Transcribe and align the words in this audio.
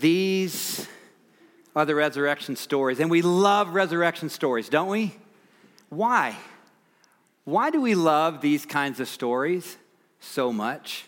These 0.00 0.88
are 1.76 1.84
the 1.84 1.94
resurrection 1.94 2.56
stories. 2.56 3.00
And 3.00 3.10
we 3.10 3.22
love 3.22 3.74
resurrection 3.74 4.30
stories, 4.30 4.68
don't 4.68 4.88
we? 4.88 5.14
Why? 5.90 6.36
Why 7.44 7.70
do 7.70 7.80
we 7.80 7.94
love 7.94 8.40
these 8.40 8.64
kinds 8.64 9.00
of 9.00 9.08
stories 9.08 9.76
so 10.20 10.52
much? 10.52 11.04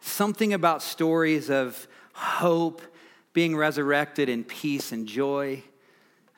Something 0.00 0.52
about 0.52 0.82
stories 0.82 1.50
of 1.50 1.88
hope, 2.12 2.82
being 3.32 3.56
resurrected 3.56 4.28
in 4.28 4.44
peace 4.44 4.92
and 4.92 5.06
joy. 5.06 5.62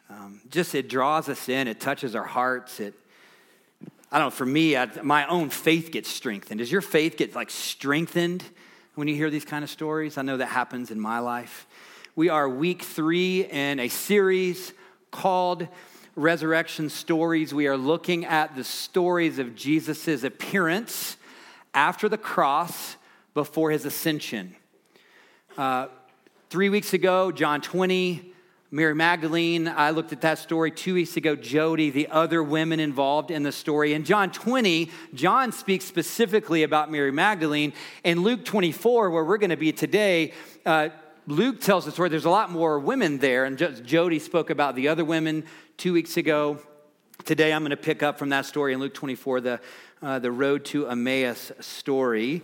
Um, 0.09 0.41
just 0.50 0.75
it 0.75 0.89
draws 0.89 1.29
us 1.29 1.48
in, 1.48 1.66
it 1.66 1.80
touches 1.80 2.14
our 2.14 2.25
hearts. 2.25 2.79
It, 2.79 2.95
I 4.11 4.19
don't 4.19 4.27
know, 4.27 4.30
for 4.30 4.46
me, 4.46 4.77
I, 4.77 4.87
my 5.03 5.27
own 5.27 5.48
faith 5.50 5.91
gets 5.91 6.09
strengthened. 6.11 6.59
Does 6.59 6.71
your 6.71 6.82
faith 6.82 7.16
get 7.16 7.34
like 7.34 7.50
strengthened 7.50 8.45
when 8.95 9.09
you 9.09 9.14
hear 9.14 9.30
these 9.30 9.45
kind 9.45 9.64
of 9.64 9.70
stories? 9.70 10.18
I 10.18 10.22
know 10.22 10.36
that 10.36 10.46
happens 10.46 10.90
in 10.90 11.00
my 11.00 11.18
life. 11.18 11.66
We 12.14 12.29
are 12.29 12.48
week 12.48 12.83
three 12.83 13.45
in 13.46 13.80
a 13.80 13.88
series 13.88 14.74
called 15.10 15.66
Resurrection 16.14 16.91
Stories. 16.91 17.55
We 17.55 17.66
are 17.69 17.77
looking 17.77 18.27
at 18.27 18.55
the 18.55 18.64
stories 18.64 19.38
of 19.38 19.55
Jesus' 19.55 20.24
appearance 20.24 21.16
after 21.73 22.06
the 22.09 22.19
cross 22.19 22.97
before 23.33 23.70
his 23.70 23.86
ascension. 23.86 24.55
Uh, 25.56 25.86
three 26.50 26.69
weeks 26.69 26.92
ago, 26.92 27.33
John 27.33 27.62
20, 27.62 28.31
Mary 28.75 28.95
Magdalene, 28.95 29.69
I 29.69 29.91
looked 29.91 30.15
at 30.15 30.23
that 30.23 30.39
story 30.39 30.71
two 30.71 30.95
weeks 30.95 31.19
ago. 31.19 31.37
Jody, 31.37 31.91
the 31.91 32.09
other 32.09 32.43
women 32.43 32.81
involved 32.81 33.31
in 33.31 33.43
the 33.43 33.53
story. 33.53 33.93
In 33.93 34.03
John 34.03 34.33
20, 34.33 34.91
John 35.12 35.53
speaks 35.53 35.85
specifically 35.85 36.62
about 36.62 36.91
Mary 36.91 37.12
Magdalene. 37.12 37.75
In 38.03 38.23
Luke 38.23 38.47
24, 38.47 39.11
where 39.11 39.25
we're 39.27 39.37
going 39.37 39.51
to 39.51 39.59
be 39.59 39.73
today, 39.73 40.33
uh, 40.65 40.89
Luke 41.27 41.61
tells 41.61 41.85
the 41.85 41.93
story. 41.93 42.09
There's 42.09 42.25
a 42.25 42.31
lot 42.31 42.51
more 42.51 42.79
women 42.79 43.19
there, 43.19 43.45
and 43.45 43.59
Jody 43.85 44.19
spoke 44.19 44.48
about 44.48 44.75
the 44.75 44.89
other 44.89 45.05
women 45.05 45.45
two 45.77 45.92
weeks 45.92 46.17
ago. 46.17 46.59
Today, 47.27 47.53
I'm 47.53 47.61
going 47.61 47.73
to 47.73 47.77
pick 47.77 48.03
up 48.03 48.19
from 48.19 48.31
that 48.31 48.47
story 48.47 48.73
in 48.73 48.81
Luke 48.81 48.95
24, 48.95 49.42
the, 49.42 49.61
uh, 50.01 50.19
the 50.19 50.33
road 50.33 50.64
to 50.67 50.89
Emmaus 50.89 51.53
story. 51.61 52.41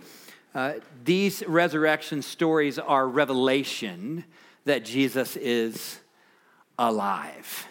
Uh, 0.53 0.73
these 1.03 1.43
resurrection 1.47 2.21
stories 2.21 2.77
are 2.77 3.07
revelation 3.07 4.25
that 4.65 4.85
Jesus 4.85 5.35
is 5.35 5.99
alive. 6.79 7.67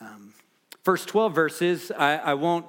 Um, 0.00 0.32
first 0.82 1.08
12 1.08 1.34
verses, 1.34 1.92
I, 1.96 2.16
I 2.16 2.34
won't 2.34 2.66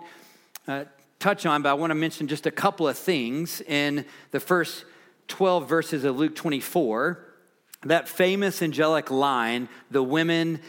uh, 0.67 0.83
touch 1.17 1.45
on, 1.45 1.61
but 1.61 1.69
I 1.69 1.73
want 1.73 1.91
to 1.91 1.95
mention 1.95 2.27
just 2.27 2.45
a 2.45 2.51
couple 2.51 2.87
of 2.87 2.97
things 2.97 3.61
in 3.61 4.05
the 4.31 4.39
first 4.39 4.85
12 5.29 5.67
verses 5.67 6.03
of 6.03 6.17
Luke 6.17 6.35
24. 6.35 7.25
That 7.85 8.07
famous 8.07 8.61
angelic 8.61 9.09
line, 9.09 9.69
the 9.89 10.03
women 10.03 10.59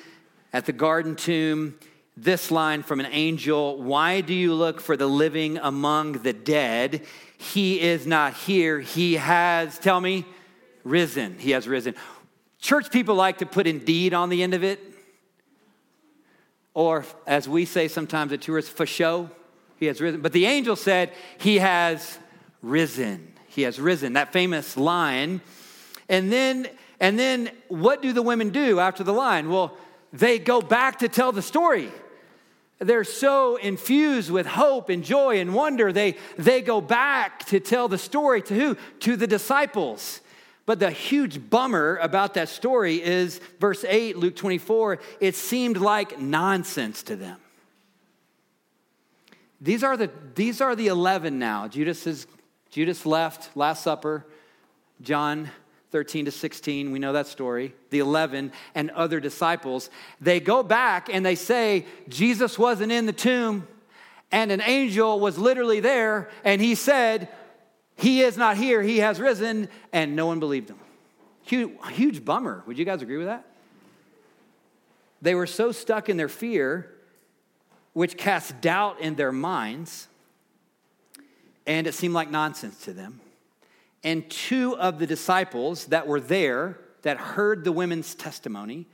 at 0.53 0.67
the 0.67 0.73
garden 0.73 1.17
tomb, 1.17 1.79
this 2.17 2.51
line 2.51 2.83
from 2.83 3.01
an 3.01 3.07
angel 3.11 3.83
Why 3.83 4.21
do 4.21 4.35
you 4.35 4.55
look 4.55 4.81
for 4.81 4.97
the 4.97 5.07
living 5.07 5.59
among 5.59 6.13
the 6.13 6.33
dead? 6.33 7.05
He 7.39 7.81
is 7.81 8.07
not 8.07 8.35
here. 8.35 8.79
He 8.79 9.15
has, 9.15 9.79
tell 9.79 10.01
me, 10.01 10.25
risen. 10.85 11.39
He 11.39 11.51
has 11.51 11.67
risen. 11.67 11.97
Church 12.61 12.93
people 12.93 13.17
like 13.17 13.39
to 13.39 13.47
put 13.47 13.67
indeed 13.67 14.15
on 14.15 14.29
the 14.29 14.43
end 14.43 14.55
of 14.55 14.63
it. 14.63 14.92
Or, 16.75 17.05
as 17.27 17.49
we 17.49 17.65
say 17.65 17.89
sometimes 17.89 18.33
at 18.33 18.41
Two 18.41 18.53
Rivers, 18.53 18.69
for 18.69 18.87
show, 18.87 19.31
he 19.77 19.87
has 19.87 20.01
risen. 20.01 20.21
But 20.21 20.33
the 20.33 20.47
angel 20.47 20.77
said, 20.77 21.13
He 21.39 21.59
has 21.59 22.19
risen. 22.63 23.33
He 23.49 23.63
has 23.63 23.79
risen. 23.79 24.15
That 24.15 24.33
famous 24.33 24.77
line. 24.77 25.43
And 26.09 26.33
then, 26.33 26.69
and 27.01 27.19
then 27.19 27.51
what 27.69 28.01
do 28.01 28.13
the 28.13 28.23
women 28.23 28.51
do 28.51 28.81
after 28.81 29.05
the 29.05 29.13
line? 29.13 29.51
Well, 29.51 29.77
they 30.13 30.39
go 30.39 30.63
back 30.63 31.01
to 31.01 31.09
tell 31.09 31.33
the 31.33 31.43
story. 31.43 31.91
They're 32.79 33.05
so 33.05 33.57
infused 33.57 34.31
with 34.31 34.47
hope 34.47 34.89
and 34.89 35.05
joy 35.05 35.39
and 35.41 35.55
wonder, 35.55 35.93
they, 35.93 36.17
they 36.37 36.63
go 36.63 36.81
back 36.81 37.45
to 37.47 37.61
tell 37.61 37.87
the 37.87 37.99
story 37.99 38.43
to 38.43 38.55
who? 38.55 38.77
To 39.01 39.17
the 39.17 39.27
disciples. 39.27 40.21
But 40.65 40.79
the 40.79 40.91
huge 40.91 41.51
bummer 41.51 41.99
about 42.01 42.35
that 42.35 42.49
story 42.49 43.03
is 43.03 43.41
verse 43.59 43.85
8, 43.85 44.17
Luke 44.17 44.37
24, 44.37 45.01
it 45.21 45.35
seemed 45.35 45.77
like 45.77 46.21
nonsense 46.21 47.03
to 47.05 47.17
them. 47.17 47.39
These 49.61 49.83
are 49.85 49.97
the, 49.97 50.11
these 50.35 50.61
are 50.61 50.75
the 50.75 50.89
11 50.89 51.39
now. 51.39 51.69
Judas, 51.69 52.07
is, 52.07 52.27
Judas 52.71 53.07
left, 53.07 53.57
Last 53.57 53.83
Supper, 53.83 54.27
John 55.01 55.51
13 55.91 56.25
to 56.25 56.31
16, 56.31 56.91
we 56.91 56.99
know 56.99 57.13
that 57.13 57.27
story. 57.27 57.75
The 57.91 57.99
11 57.99 58.53
and 58.75 58.91
other 58.91 59.21
disciples. 59.21 59.91
They 60.21 60.41
go 60.41 60.63
back 60.63 61.09
and 61.13 61.25
they 61.25 61.35
say, 61.35 61.87
Jesus 62.09 62.59
wasn't 62.59 62.93
in 62.93 63.07
the 63.07 63.13
tomb, 63.13 63.69
and 64.31 64.51
an 64.51 64.63
angel 64.63 65.21
was 65.21 65.39
literally 65.39 65.81
there, 65.81 66.31
and 66.45 66.61
he 66.61 66.75
said, 66.75 67.29
he 68.03 68.23
is 68.23 68.37
not 68.37 68.57
here, 68.57 68.83
he 68.83 68.99
has 68.99 69.21
risen, 69.21 69.69
and 69.93 70.17
no 70.17 70.27
one 70.27 70.41
believed 70.41 70.71
him. 70.71 70.79
Huge, 71.45 71.71
huge 71.93 72.25
bummer. 72.25 72.65
Would 72.67 72.77
you 72.77 72.85
guys 72.85 73.01
agree 73.01 73.17
with 73.17 73.29
that? 73.29 73.47
They 75.23 75.37
were 75.37 75.47
so 75.47 75.71
stuck 75.71 76.09
in 76.09 76.17
their 76.17 76.29
fear, 76.29 76.91
which 77.93 78.17
cast 78.17 78.61
doubt 78.61 79.01
in 79.01 79.15
their 79.15 79.31
minds, 79.31 80.09
and 81.65 81.87
it 81.87 81.95
seemed 81.95 82.13
like 82.13 82.29
nonsense 82.29 82.83
to 82.85 82.93
them. 82.93 83.21
And 84.03 84.29
two 84.29 84.77
of 84.79 84.99
the 84.99 85.07
disciples 85.07 85.87
that 85.87 86.09
were 86.09 86.19
there, 86.21 86.81
that 87.03 87.19
heard 87.19 87.63
the 87.63 87.71
women's 87.71 88.17
testimony, 88.17 88.89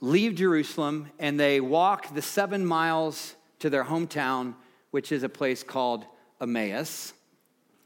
leave 0.00 0.36
Jerusalem 0.36 1.10
and 1.18 1.40
they 1.40 1.60
walk 1.60 2.14
the 2.14 2.22
seven 2.22 2.64
miles 2.64 3.34
to 3.58 3.68
their 3.68 3.84
hometown, 3.84 4.54
which 4.92 5.10
is 5.10 5.24
a 5.24 5.28
place 5.28 5.64
called 5.64 6.04
Emmaus. 6.40 7.14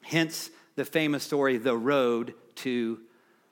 Hence 0.06 0.50
the 0.76 0.84
famous 0.84 1.24
story, 1.24 1.58
the 1.58 1.76
road 1.76 2.34
to 2.56 3.00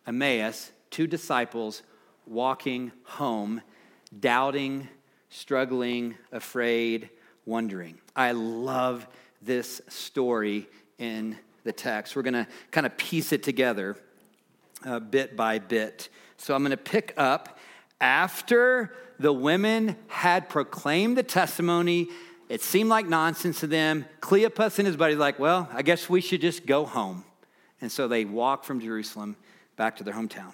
Emmaus, 0.06 0.70
two 0.88 1.08
disciples 1.08 1.82
walking 2.26 2.92
home, 3.02 3.60
doubting, 4.20 4.86
struggling, 5.30 6.14
afraid, 6.30 7.10
wondering. 7.44 7.98
I 8.14 8.30
love 8.30 9.08
this 9.42 9.82
story 9.88 10.68
in 10.98 11.36
the 11.64 11.72
text. 11.72 12.14
We're 12.14 12.22
going 12.22 12.34
to 12.34 12.46
kind 12.70 12.86
of 12.86 12.96
piece 12.96 13.32
it 13.32 13.42
together 13.42 13.96
uh, 14.84 15.00
bit 15.00 15.36
by 15.36 15.58
bit. 15.58 16.08
So 16.36 16.54
I'm 16.54 16.62
going 16.62 16.70
to 16.70 16.76
pick 16.76 17.14
up 17.16 17.58
after 18.00 18.94
the 19.18 19.32
women 19.32 19.96
had 20.06 20.48
proclaimed 20.48 21.16
the 21.16 21.24
testimony 21.24 22.10
it 22.48 22.62
seemed 22.62 22.90
like 22.90 23.08
nonsense 23.08 23.60
to 23.60 23.66
them. 23.66 24.04
Cleopas 24.20 24.78
and 24.78 24.86
his 24.86 24.96
buddies 24.96 25.18
like, 25.18 25.38
well, 25.38 25.68
I 25.72 25.82
guess 25.82 26.08
we 26.08 26.20
should 26.20 26.40
just 26.40 26.66
go 26.66 26.84
home. 26.84 27.24
And 27.80 27.90
so 27.90 28.08
they 28.08 28.24
walk 28.24 28.64
from 28.64 28.80
Jerusalem 28.80 29.36
back 29.76 29.96
to 29.96 30.04
their 30.04 30.14
hometown. 30.14 30.52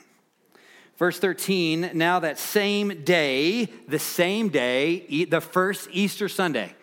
Verse 0.97 1.19
13, 1.19 1.93
now 1.95 2.21
that 2.21 2.39
same 2.39 3.05
day, 3.05 3.67
the 3.89 3.99
same 3.99 4.51
day, 4.51 5.25
the 5.25 5.41
first 5.41 5.89
Easter 5.93 6.28
Sunday, 6.28 6.75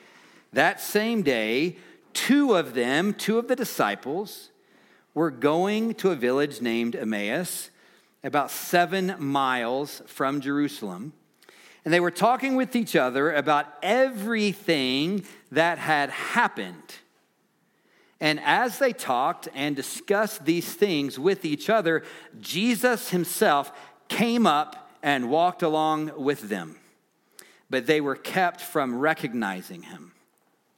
that 0.54 0.82
same 0.82 1.22
day, 1.22 1.78
two 2.14 2.56
of 2.56 2.74
them, 2.74 3.14
two 3.14 3.38
of 3.38 3.48
the 3.48 3.56
disciples, 3.56 4.50
were 5.14 5.30
going 5.30 5.94
to 5.96 6.10
a 6.10 6.16
village 6.16 6.62
named 6.62 6.96
Emmaus, 6.96 7.70
about 8.24 8.50
seven 8.50 9.16
miles 9.20 10.02
from 10.08 10.42
Jerusalem 10.42 11.14
and 11.88 11.94
they 11.94 12.02
were 12.02 12.12
talking 12.12 12.58
with 12.58 12.76
each 12.76 12.98
other 12.98 13.32
about 13.32 13.66
everything 13.82 15.24
that 15.54 15.78
had 15.78 16.10
happened. 16.10 16.84
And 18.20 18.42
as 18.42 18.78
they 18.78 18.92
talked 18.92 19.48
and 19.56 19.74
discussed 19.74 20.44
these 20.44 20.74
things 20.74 21.18
with 21.18 21.46
each 21.46 21.70
other, 21.70 22.04
Jesus 22.42 23.12
himself 23.12 23.72
came 24.10 24.46
up 24.46 24.92
and 25.02 25.30
walked 25.30 25.64
along 25.64 26.12
with 26.22 26.50
them. 26.50 26.76
But 27.70 27.86
they 27.88 28.02
were 28.02 28.18
kept 28.18 28.60
from 28.60 29.00
recognizing 29.00 29.84
him. 29.84 30.12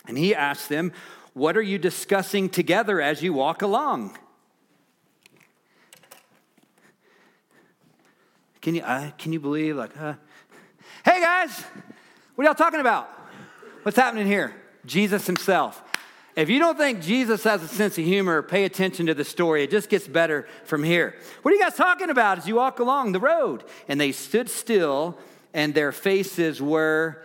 And 0.05 0.15
he 0.15 0.35
asked 0.35 0.69
them, 0.69 0.93
What 1.33 1.57
are 1.57 1.63
you 1.63 1.79
discussing 1.79 2.49
together 2.49 3.01
as 3.01 3.23
you 3.23 3.33
walk 3.33 3.63
along? 3.63 4.15
Can 8.61 8.75
you, 8.75 8.83
uh, 8.83 9.09
can 9.17 9.33
you 9.33 9.39
believe, 9.39 9.75
like, 9.75 9.99
uh, 9.99 10.13
Hey 11.11 11.21
guys, 11.21 11.65
what 12.35 12.43
are 12.43 12.45
y'all 12.45 12.53
talking 12.53 12.81
about? 12.81 13.09
What's 13.81 13.97
happening 13.97 14.27
here? 14.27 14.53
Jesus 14.85 15.25
himself. 15.25 15.81
If 16.35 16.51
you 16.51 16.59
don't 16.59 16.77
think 16.77 17.01
Jesus 17.01 17.43
has 17.45 17.63
a 17.63 17.67
sense 17.67 17.97
of 17.97 18.05
humor, 18.05 18.43
pay 18.43 18.63
attention 18.63 19.07
to 19.07 19.15
the 19.15 19.23
story. 19.23 19.63
It 19.63 19.71
just 19.71 19.89
gets 19.89 20.07
better 20.07 20.47
from 20.65 20.83
here. 20.83 21.15
What 21.41 21.51
are 21.51 21.57
you 21.57 21.63
guys 21.63 21.73
talking 21.73 22.11
about 22.11 22.37
as 22.37 22.47
you 22.47 22.57
walk 22.57 22.77
along 22.77 23.13
the 23.13 23.19
road? 23.19 23.63
And 23.87 23.99
they 23.99 24.11
stood 24.11 24.51
still, 24.51 25.17
and 25.51 25.73
their 25.73 25.91
faces 25.91 26.61
were 26.61 27.23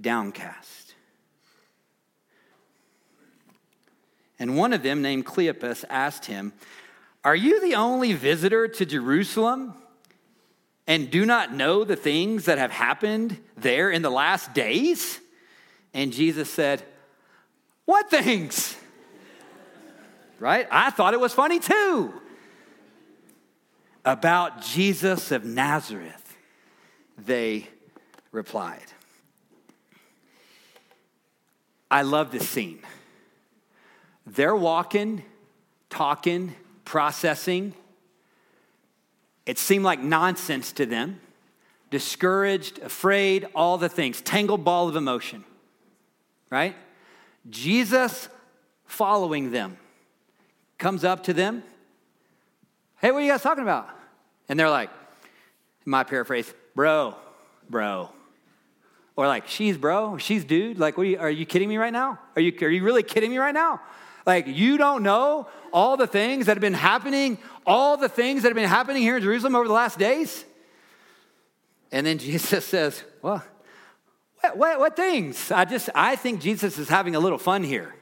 downcast. 0.00 0.94
And 4.38 4.56
one 4.56 4.72
of 4.72 4.84
them, 4.84 5.02
named 5.02 5.26
Cleopas, 5.26 5.84
asked 5.90 6.26
him, 6.26 6.52
Are 7.24 7.34
you 7.34 7.60
the 7.60 7.74
only 7.74 8.12
visitor 8.12 8.68
to 8.68 8.86
Jerusalem 8.86 9.74
and 10.90 11.08
do 11.08 11.24
not 11.24 11.54
know 11.54 11.84
the 11.84 11.94
things 11.94 12.46
that 12.46 12.58
have 12.58 12.72
happened 12.72 13.38
there 13.56 13.92
in 13.92 14.02
the 14.02 14.10
last 14.10 14.52
days? 14.54 15.20
And 15.94 16.12
Jesus 16.12 16.50
said, 16.50 16.82
What 17.84 18.10
things? 18.10 18.76
right? 20.40 20.66
I 20.68 20.90
thought 20.90 21.14
it 21.14 21.20
was 21.20 21.32
funny 21.32 21.60
too. 21.60 22.12
About 24.04 24.62
Jesus 24.62 25.30
of 25.30 25.44
Nazareth, 25.44 26.36
they 27.16 27.68
replied. 28.32 28.86
I 31.88 32.02
love 32.02 32.32
this 32.32 32.48
scene. 32.48 32.80
They're 34.26 34.56
walking, 34.56 35.22
talking, 35.88 36.56
processing. 36.84 37.74
It 39.50 39.58
seemed 39.58 39.84
like 39.84 39.98
nonsense 39.98 40.70
to 40.74 40.86
them. 40.86 41.18
Discouraged, 41.90 42.78
afraid, 42.78 43.48
all 43.52 43.78
the 43.78 43.88
things, 43.88 44.20
tangled 44.20 44.62
ball 44.62 44.88
of 44.88 44.94
emotion, 44.94 45.42
right? 46.50 46.76
Jesus 47.48 48.28
following 48.86 49.50
them 49.50 49.76
comes 50.78 51.02
up 51.02 51.24
to 51.24 51.32
them. 51.32 51.64
Hey, 53.00 53.10
what 53.10 53.18
are 53.18 53.26
you 53.26 53.32
guys 53.32 53.42
talking 53.42 53.64
about? 53.64 53.90
And 54.48 54.56
they're 54.56 54.70
like, 54.70 54.90
my 55.84 56.04
paraphrase, 56.04 56.54
bro, 56.76 57.16
bro. 57.68 58.08
Or 59.16 59.26
like, 59.26 59.48
she's 59.48 59.76
bro, 59.76 60.16
she's 60.16 60.44
dude. 60.44 60.78
Like, 60.78 60.96
are 60.96 61.02
you, 61.02 61.18
are 61.18 61.28
you 61.28 61.44
kidding 61.44 61.68
me 61.68 61.76
right 61.76 61.92
now? 61.92 62.20
Are 62.36 62.40
you, 62.40 62.56
are 62.62 62.70
you 62.70 62.84
really 62.84 63.02
kidding 63.02 63.32
me 63.32 63.38
right 63.38 63.54
now? 63.54 63.80
Like, 64.26 64.46
you 64.46 64.76
don't 64.76 65.02
know 65.02 65.48
all 65.72 65.96
the 65.96 66.06
things 66.06 66.46
that 66.46 66.56
have 66.56 66.60
been 66.60 66.74
happening, 66.74 67.38
all 67.66 67.96
the 67.96 68.08
things 68.08 68.42
that 68.42 68.48
have 68.48 68.56
been 68.56 68.68
happening 68.68 69.02
here 69.02 69.16
in 69.16 69.22
Jerusalem 69.22 69.54
over 69.54 69.66
the 69.66 69.74
last 69.74 69.98
days? 69.98 70.44
And 71.92 72.06
then 72.06 72.18
Jesus 72.18 72.64
says, 72.66 73.02
Well, 73.22 73.42
what, 74.40 74.56
what, 74.56 74.78
what 74.78 74.96
things? 74.96 75.50
I 75.50 75.64
just, 75.64 75.90
I 75.94 76.16
think 76.16 76.40
Jesus 76.40 76.78
is 76.78 76.88
having 76.88 77.14
a 77.14 77.20
little 77.20 77.38
fun 77.38 77.62
here. 77.62 77.94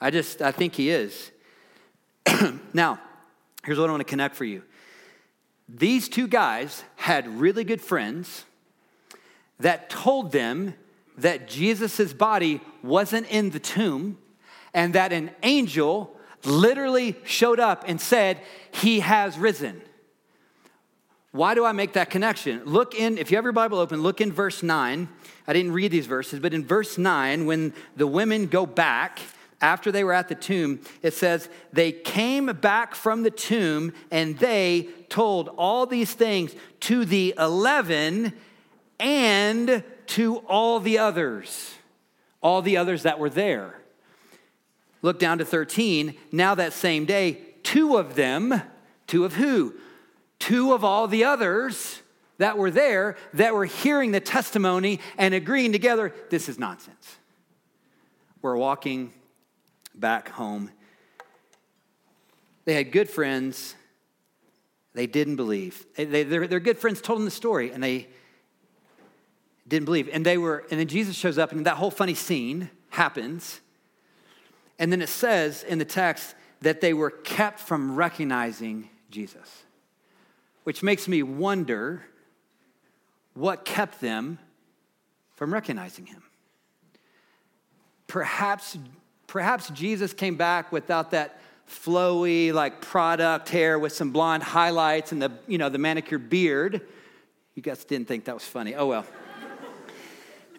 I 0.00 0.10
just, 0.10 0.40
I 0.40 0.52
think 0.52 0.74
he 0.74 0.90
is. 0.90 1.30
now, 2.72 2.98
here's 3.64 3.78
what 3.78 3.88
I 3.88 3.92
want 3.92 4.00
to 4.00 4.10
connect 4.10 4.36
for 4.36 4.44
you. 4.44 4.62
These 5.68 6.08
two 6.08 6.26
guys 6.26 6.82
had 6.96 7.28
really 7.28 7.64
good 7.64 7.80
friends 7.80 8.44
that 9.60 9.90
told 9.90 10.32
them 10.32 10.74
that 11.18 11.48
Jesus' 11.48 12.12
body 12.12 12.60
wasn't 12.82 13.30
in 13.30 13.50
the 13.50 13.60
tomb 13.60 14.18
and 14.74 14.94
that 14.94 15.12
an 15.12 15.30
angel 15.42 16.16
literally 16.44 17.16
showed 17.24 17.60
up 17.60 17.84
and 17.86 18.00
said, 18.00 18.40
He 18.72 19.00
has 19.00 19.38
risen. 19.38 19.82
Why 21.32 21.54
do 21.54 21.64
I 21.64 21.72
make 21.72 21.92
that 21.92 22.10
connection? 22.10 22.64
Look 22.64 22.94
in, 22.94 23.16
if 23.16 23.30
you 23.30 23.36
have 23.36 23.44
your 23.44 23.52
Bible 23.52 23.78
open, 23.78 24.02
look 24.02 24.20
in 24.20 24.32
verse 24.32 24.62
9. 24.62 25.08
I 25.46 25.52
didn't 25.52 25.72
read 25.72 25.92
these 25.92 26.06
verses, 26.06 26.40
but 26.40 26.52
in 26.52 26.64
verse 26.64 26.98
9, 26.98 27.46
when 27.46 27.72
the 27.96 28.06
women 28.06 28.46
go 28.46 28.66
back 28.66 29.20
after 29.60 29.92
they 29.92 30.02
were 30.02 30.12
at 30.12 30.28
the 30.28 30.34
tomb, 30.34 30.80
it 31.02 31.14
says, 31.14 31.48
They 31.72 31.92
came 31.92 32.46
back 32.46 32.94
from 32.94 33.22
the 33.22 33.30
tomb 33.30 33.92
and 34.10 34.38
they 34.38 34.88
told 35.08 35.48
all 35.56 35.86
these 35.86 36.12
things 36.12 36.54
to 36.80 37.04
the 37.04 37.34
11 37.38 38.32
and 38.98 39.84
to 40.06 40.36
all 40.38 40.80
the 40.80 40.98
others, 40.98 41.74
all 42.42 42.62
the 42.62 42.76
others 42.76 43.04
that 43.04 43.20
were 43.20 43.30
there. 43.30 43.80
Look 45.02 45.18
down 45.18 45.38
to 45.38 45.44
13. 45.44 46.14
Now, 46.32 46.54
that 46.54 46.72
same 46.72 47.04
day, 47.04 47.38
two 47.62 47.96
of 47.96 48.14
them, 48.14 48.62
two 49.06 49.24
of 49.24 49.34
who? 49.34 49.74
Two 50.38 50.72
of 50.72 50.84
all 50.84 51.06
the 51.06 51.24
others 51.24 52.00
that 52.38 52.56
were 52.56 52.70
there 52.70 53.16
that 53.34 53.54
were 53.54 53.66
hearing 53.66 54.12
the 54.12 54.20
testimony 54.20 54.98
and 55.18 55.34
agreeing 55.34 55.72
together 55.72 56.14
this 56.30 56.48
is 56.48 56.58
nonsense. 56.58 57.18
We're 58.40 58.56
walking 58.56 59.12
back 59.94 60.30
home. 60.30 60.70
They 62.64 62.74
had 62.74 62.92
good 62.92 63.10
friends. 63.10 63.74
They 64.94 65.06
didn't 65.06 65.36
believe. 65.36 65.84
They, 65.96 66.22
their, 66.24 66.46
their 66.46 66.60
good 66.60 66.78
friends 66.78 67.00
told 67.00 67.18
them 67.18 67.24
the 67.26 67.30
story, 67.30 67.72
and 67.72 67.82
they 67.82 68.08
didn't 69.68 69.84
believe. 69.84 70.08
And 70.12 70.24
they 70.24 70.38
were, 70.38 70.64
and 70.70 70.80
then 70.80 70.88
Jesus 70.88 71.16
shows 71.16 71.38
up, 71.38 71.52
and 71.52 71.66
that 71.66 71.76
whole 71.76 71.90
funny 71.90 72.14
scene 72.14 72.70
happens. 72.88 73.60
And 74.80 74.90
then 74.90 75.02
it 75.02 75.10
says 75.10 75.62
in 75.62 75.78
the 75.78 75.84
text 75.84 76.34
that 76.62 76.80
they 76.80 76.94
were 76.94 77.10
kept 77.10 77.60
from 77.60 77.94
recognizing 77.94 78.88
Jesus, 79.10 79.64
which 80.64 80.82
makes 80.82 81.06
me 81.06 81.22
wonder 81.22 82.02
what 83.34 83.66
kept 83.66 84.00
them 84.00 84.38
from 85.36 85.52
recognizing 85.52 86.06
him. 86.06 86.22
Perhaps, 88.06 88.78
perhaps 89.26 89.68
Jesus 89.70 90.14
came 90.14 90.36
back 90.36 90.72
without 90.72 91.10
that 91.10 91.38
flowy, 91.68 92.52
like 92.52 92.80
product 92.80 93.50
hair 93.50 93.78
with 93.78 93.92
some 93.92 94.12
blonde 94.12 94.42
highlights 94.42 95.12
and 95.12 95.20
the, 95.20 95.30
you 95.46 95.58
know, 95.58 95.68
the 95.68 95.78
manicured 95.78 96.30
beard. 96.30 96.80
You 97.54 97.62
guys 97.62 97.84
didn't 97.84 98.08
think 98.08 98.24
that 98.24 98.34
was 98.34 98.44
funny. 98.44 98.74
Oh 98.74 98.86
well. 98.86 99.06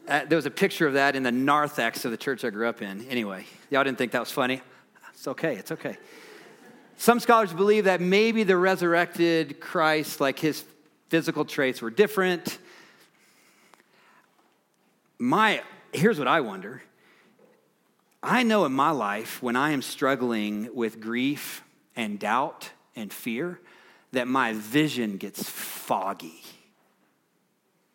Uh, 0.08 0.26
there 0.26 0.36
was 0.36 0.46
a 0.46 0.52
picture 0.52 0.88
of 0.88 0.94
that 0.94 1.16
in 1.16 1.24
the 1.24 1.32
narthex 1.32 2.06
of 2.06 2.12
the 2.12 2.18
church 2.18 2.44
I 2.44 2.50
grew 2.50 2.68
up 2.68 2.82
in. 2.82 3.06
Anyway, 3.08 3.46
y'all 3.70 3.84
didn't 3.84 3.98
think 3.98 4.12
that 4.14 4.20
was 4.20 4.32
funny? 4.32 4.62
It's 5.14 5.28
okay, 5.28 5.56
it's 5.56 5.72
okay. 5.72 5.98
Some 6.98 7.20
scholars 7.20 7.54
believe 7.54 7.86
that 7.86 8.02
maybe 8.02 8.44
the 8.44 8.58
resurrected 8.58 9.60
Christ, 9.60 10.20
like 10.20 10.40
his 10.40 10.64
physical 11.10 11.46
traits, 11.46 11.82
were 11.82 11.92
different. 11.92 12.58
My, 15.18 15.62
here's 15.94 16.18
what 16.18 16.28
I 16.28 16.42
wonder. 16.42 16.82
I 18.24 18.44
know 18.44 18.66
in 18.66 18.72
my 18.72 18.92
life 18.92 19.42
when 19.42 19.56
I 19.56 19.72
am 19.72 19.82
struggling 19.82 20.70
with 20.76 21.00
grief 21.00 21.64
and 21.96 22.20
doubt 22.20 22.72
and 22.96 23.12
fear 23.12 23.60
that 24.12 24.28
my 24.28 24.54
vision 24.54 25.18
gets 25.18 25.48
foggy. 25.50 26.41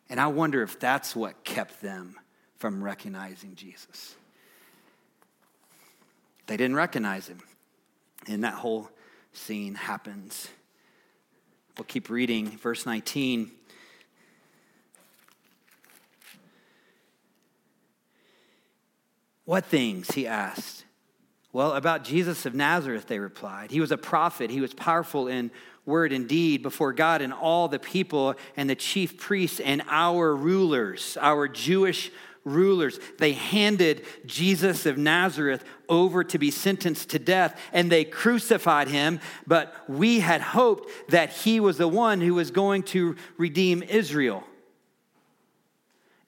And 0.09 0.19
I 0.19 0.27
wonder 0.27 0.63
if 0.63 0.79
that's 0.79 1.15
what 1.15 1.43
kept 1.43 1.81
them 1.81 2.15
from 2.57 2.83
recognizing 2.83 3.55
Jesus. 3.55 4.15
They 6.47 6.57
didn't 6.57 6.75
recognize 6.75 7.27
him. 7.27 7.41
And 8.27 8.43
that 8.43 8.55
whole 8.55 8.89
scene 9.33 9.75
happens. 9.75 10.49
We'll 11.77 11.85
keep 11.85 12.09
reading. 12.09 12.47
Verse 12.47 12.85
19. 12.85 13.51
What 19.45 19.65
things? 19.65 20.11
He 20.11 20.25
asked. 20.25 20.83
Well, 21.53 21.73
about 21.73 22.03
Jesus 22.03 22.45
of 22.45 22.53
Nazareth, 22.53 23.07
they 23.07 23.19
replied. 23.19 23.71
He 23.71 23.79
was 23.79 23.91
a 23.91 23.97
prophet. 23.97 24.49
He 24.49 24.61
was 24.61 24.73
powerful 24.73 25.27
in 25.27 25.51
word 25.85 26.11
and 26.11 26.27
deed 26.27 26.61
before 26.61 26.93
God 26.93 27.21
and 27.21 27.33
all 27.33 27.67
the 27.67 27.79
people 27.79 28.35
and 28.57 28.69
the 28.69 28.75
chief 28.75 29.17
priests 29.17 29.59
and 29.61 29.81
our 29.87 30.35
rulers, 30.35 31.17
our 31.21 31.47
Jewish 31.47 32.11
rulers. 32.43 32.99
They 33.17 33.33
handed 33.33 34.05
Jesus 34.25 34.85
of 34.85 34.97
Nazareth 34.97 35.63
over 35.87 36.23
to 36.25 36.37
be 36.37 36.51
sentenced 36.51 37.09
to 37.11 37.19
death 37.19 37.59
and 37.71 37.91
they 37.91 38.03
crucified 38.03 38.89
him. 38.89 39.19
But 39.47 39.73
we 39.87 40.19
had 40.19 40.41
hoped 40.41 41.09
that 41.09 41.31
he 41.31 41.59
was 41.59 41.77
the 41.77 41.87
one 41.87 42.21
who 42.21 42.33
was 42.33 42.51
going 42.51 42.83
to 42.83 43.15
redeem 43.37 43.81
Israel. 43.83 44.43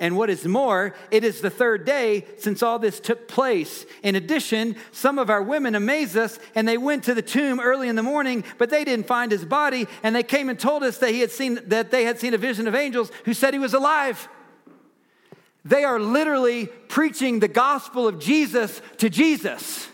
And 0.01 0.15
what 0.15 0.29
is 0.29 0.45
more, 0.45 0.95
it 1.11 1.25
is 1.25 1.41
the 1.41 1.49
third 1.49 1.85
day 1.85 2.25
since 2.37 2.63
all 2.63 2.79
this 2.79 3.01
took 3.01 3.27
place. 3.27 3.85
In 4.01 4.15
addition, 4.15 4.77
some 4.93 5.19
of 5.19 5.29
our 5.29 5.43
women 5.43 5.75
amazed 5.75 6.15
us 6.15 6.39
and 6.55 6.65
they 6.65 6.77
went 6.77 7.03
to 7.03 7.13
the 7.13 7.21
tomb 7.21 7.59
early 7.59 7.89
in 7.89 7.97
the 7.97 8.03
morning, 8.03 8.45
but 8.57 8.69
they 8.69 8.85
didn't 8.85 9.07
find 9.07 9.29
his 9.29 9.43
body. 9.43 9.87
And 10.01 10.15
they 10.15 10.23
came 10.23 10.47
and 10.47 10.57
told 10.57 10.83
us 10.83 10.99
that, 10.99 11.09
he 11.09 11.19
had 11.19 11.31
seen, 11.31 11.59
that 11.67 11.91
they 11.91 12.05
had 12.05 12.17
seen 12.17 12.33
a 12.33 12.37
vision 12.37 12.65
of 12.65 12.75
angels 12.75 13.11
who 13.25 13.33
said 13.33 13.53
he 13.53 13.59
was 13.59 13.73
alive. 13.73 14.29
They 15.65 15.83
are 15.83 15.99
literally 15.99 16.67
preaching 16.67 17.41
the 17.41 17.49
gospel 17.49 18.07
of 18.07 18.19
Jesus 18.19 18.81
to 18.99 19.09
Jesus. 19.09 19.89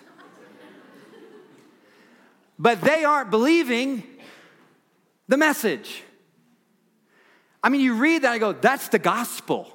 But 2.59 2.81
they 2.81 3.03
aren't 3.03 3.31
believing 3.31 4.03
the 5.27 5.37
message. 5.37 6.03
I 7.63 7.69
mean, 7.69 7.81
you 7.81 7.95
read 7.95 8.21
that 8.21 8.33
and 8.33 8.39
go, 8.39 8.53
that's 8.53 8.89
the 8.89 8.99
gospel. 8.99 9.74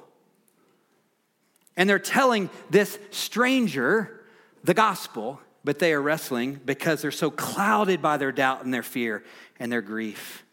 And 1.77 1.89
they're 1.89 1.99
telling 1.99 2.49
this 2.69 2.99
stranger 3.11 4.21
the 4.63 4.73
gospel, 4.73 5.39
but 5.63 5.79
they 5.79 5.93
are 5.93 6.01
wrestling 6.01 6.59
because 6.65 7.01
they're 7.01 7.11
so 7.11 7.31
clouded 7.31 8.01
by 8.01 8.17
their 8.17 8.31
doubt 8.31 8.63
and 8.63 8.73
their 8.73 8.83
fear 8.83 9.23
and 9.59 9.71
their 9.71 9.81
grief. 9.81 10.43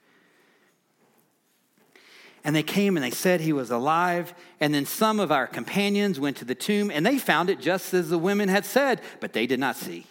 And 2.45 2.55
they 2.55 2.63
came 2.63 2.97
and 2.97 3.05
they 3.05 3.11
said 3.11 3.41
he 3.41 3.53
was 3.53 3.71
alive. 3.71 4.33
And 4.61 4.73
then 4.73 4.87
some 4.87 5.21
of 5.21 5.33
our 5.33 5.47
companions 5.47 6.21
went 6.21 6.37
to 6.39 6.45
the 6.45 6.55
tomb 6.55 6.91
and 6.91 7.05
they 7.05 7.19
found 7.19 7.51
it 7.51 7.61
just 7.61 7.93
as 7.93 8.11
the 8.11 8.19
women 8.19 8.49
had 8.49 8.65
said, 8.65 9.01
but 9.21 9.33
they 9.33 9.47
did 9.47 9.61
not 9.61 9.77
see. 9.77 10.07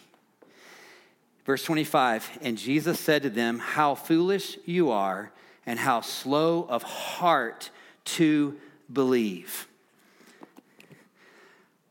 Verse 1.44 1.64
25, 1.64 2.40
and 2.42 2.58
Jesus 2.58 3.00
said 3.00 3.22
to 3.22 3.30
them, 3.30 3.58
How 3.58 3.94
foolish 3.94 4.58
you 4.66 4.90
are, 4.90 5.32
and 5.64 5.78
how 5.78 6.02
slow 6.02 6.64
of 6.68 6.82
heart 6.82 7.70
to 8.04 8.58
believe. 8.92 9.67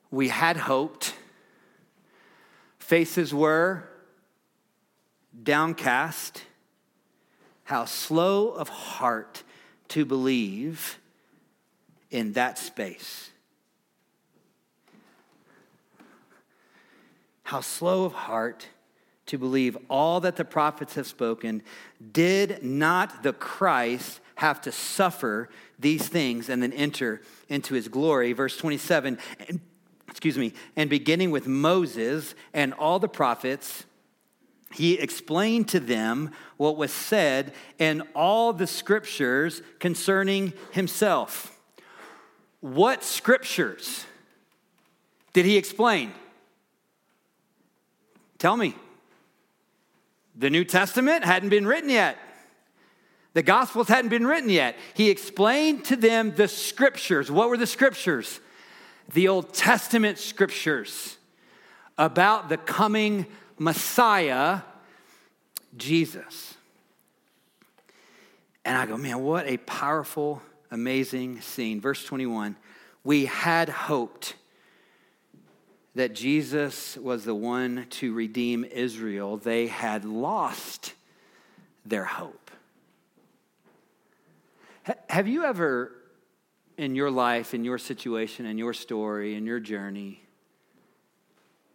We 0.10 0.30
had 0.30 0.58
hoped, 0.58 1.16
faces 2.80 3.34
were 3.34 3.88
downcast, 5.44 6.44
how 7.66 7.86
slow 7.86 8.50
of 8.50 8.70
heart 8.70 9.44
to 9.90 10.06
believe 10.06 11.00
in 12.10 12.34
that 12.34 12.58
space. 12.58 13.32
How 17.44 17.62
slow 17.62 18.06
of 18.06 18.14
heart 18.14 18.68
to 19.28 19.38
believe 19.38 19.78
all 19.90 20.20
that 20.22 20.38
the 20.38 20.46
prophets 20.46 20.96
have 20.96 21.08
spoken. 21.08 21.62
Did 22.12 22.64
not 22.64 23.24
the 23.24 23.34
Christ 23.34 24.20
have 24.36 24.62
to 24.62 24.72
suffer 24.72 25.50
these 25.78 26.08
things 26.08 26.50
and 26.50 26.64
then 26.64 26.74
enter 26.74 27.22
into 27.50 27.74
his 27.74 27.88
glory? 27.88 28.34
Verse 28.34 28.58
27, 28.58 29.18
and, 29.48 29.60
excuse 30.18 30.36
me, 30.36 30.52
and 30.76 30.90
beginning 30.90 31.30
with 31.30 31.46
Moses 31.46 32.34
and 32.52 32.74
all 32.74 32.98
the 32.98 33.08
prophets, 33.08 33.86
he 34.74 34.96
explained 34.96 35.68
to 35.70 35.80
them 35.80 36.32
what 36.58 36.76
was 36.76 36.92
said 36.92 37.54
in 37.78 38.02
all 38.16 38.52
the 38.52 38.66
scriptures 38.66 39.62
concerning 39.78 40.54
himself. 40.72 41.56
What 42.62 43.04
scriptures 43.04 44.06
did 45.34 45.46
he 45.46 45.56
explain? 45.56 46.12
Tell 48.40 48.58
me. 48.58 48.74
The 50.36 50.50
New 50.50 50.66
Testament 50.66 51.26
hadn't 51.26 51.50
been 51.50 51.68
written 51.68 51.92
yet. 51.92 52.18
The 53.36 53.44
Gospels 53.44 53.88
hadn't 53.88 54.10
been 54.10 54.26
written 54.26 54.50
yet. 54.50 54.78
He 54.96 55.12
explained 55.12 55.86
to 55.86 55.96
them 55.96 56.34
the 56.34 56.48
scriptures. 56.48 57.30
What 57.30 57.50
were 57.50 57.58
the 57.58 57.68
scriptures? 57.68 58.40
The 59.14 59.28
Old 59.28 59.54
Testament 59.54 60.18
scriptures 60.18 61.18
about 61.98 62.50
the 62.50 62.58
coming 62.58 63.26
Messiah, 63.58 64.62
Jesus. 65.76 66.56
And 68.66 68.78
I 68.78 68.86
go, 68.86 68.98
man, 68.98 69.20
what 69.24 69.48
a 69.48 69.58
powerful, 69.58 70.42
amazing 70.72 71.42
scene. 71.42 71.80
Verse 71.80 72.04
21 72.04 72.56
We 73.04 73.26
had 73.26 73.70
hoped 73.70 74.36
that 75.96 76.14
Jesus 76.14 76.96
was 76.98 77.24
the 77.26 77.34
one 77.34 77.88
to 77.90 78.14
redeem 78.14 78.64
Israel, 78.64 79.38
they 79.38 79.68
had 79.68 80.06
lost 80.06 80.94
their 81.86 82.04
hope. 82.04 82.52
Have 85.10 85.28
you 85.28 85.44
ever, 85.44 85.92
in 86.78 86.96
your 86.96 87.12
life, 87.12 87.54
in 87.54 87.64
your 87.64 87.78
situation, 87.78 88.46
in 88.46 88.58
your 88.58 88.74
story, 88.74 89.36
in 89.36 89.46
your 89.46 89.60
journey, 89.60 90.22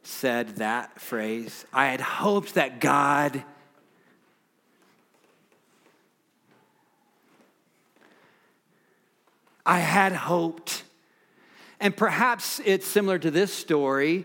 said 0.03 0.57
that 0.57 1.01
phrase? 1.01 1.65
I 1.73 1.87
had 1.87 2.01
hoped 2.01 2.55
that 2.55 2.81
God. 2.81 3.43
I 9.65 9.79
had 9.79 10.13
hoped 10.13 10.83
and 11.83 11.97
perhaps 11.97 12.61
it's 12.65 12.87
similar 12.87 13.19
to 13.19 13.31
this 13.33 13.53
story. 13.53 14.25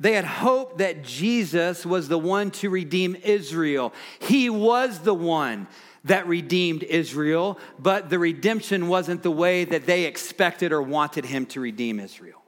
They 0.00 0.14
had 0.14 0.24
hoped 0.24 0.78
that 0.78 1.04
Jesus 1.04 1.84
was 1.84 2.08
the 2.08 2.18
one 2.18 2.50
to 2.52 2.70
redeem 2.70 3.16
Israel. 3.22 3.92
He 4.18 4.48
was 4.48 5.00
the 5.00 5.12
one 5.12 5.68
that 6.04 6.26
redeemed 6.26 6.82
Israel, 6.82 7.58
but 7.78 8.08
the 8.10 8.18
redemption 8.18 8.88
wasn't 8.88 9.22
the 9.22 9.30
way 9.30 9.64
that 9.64 9.86
they 9.86 10.04
expected 10.04 10.72
or 10.72 10.80
wanted 10.80 11.24
him 11.24 11.46
to 11.46 11.60
redeem 11.60 12.00
Israel. 12.00 12.42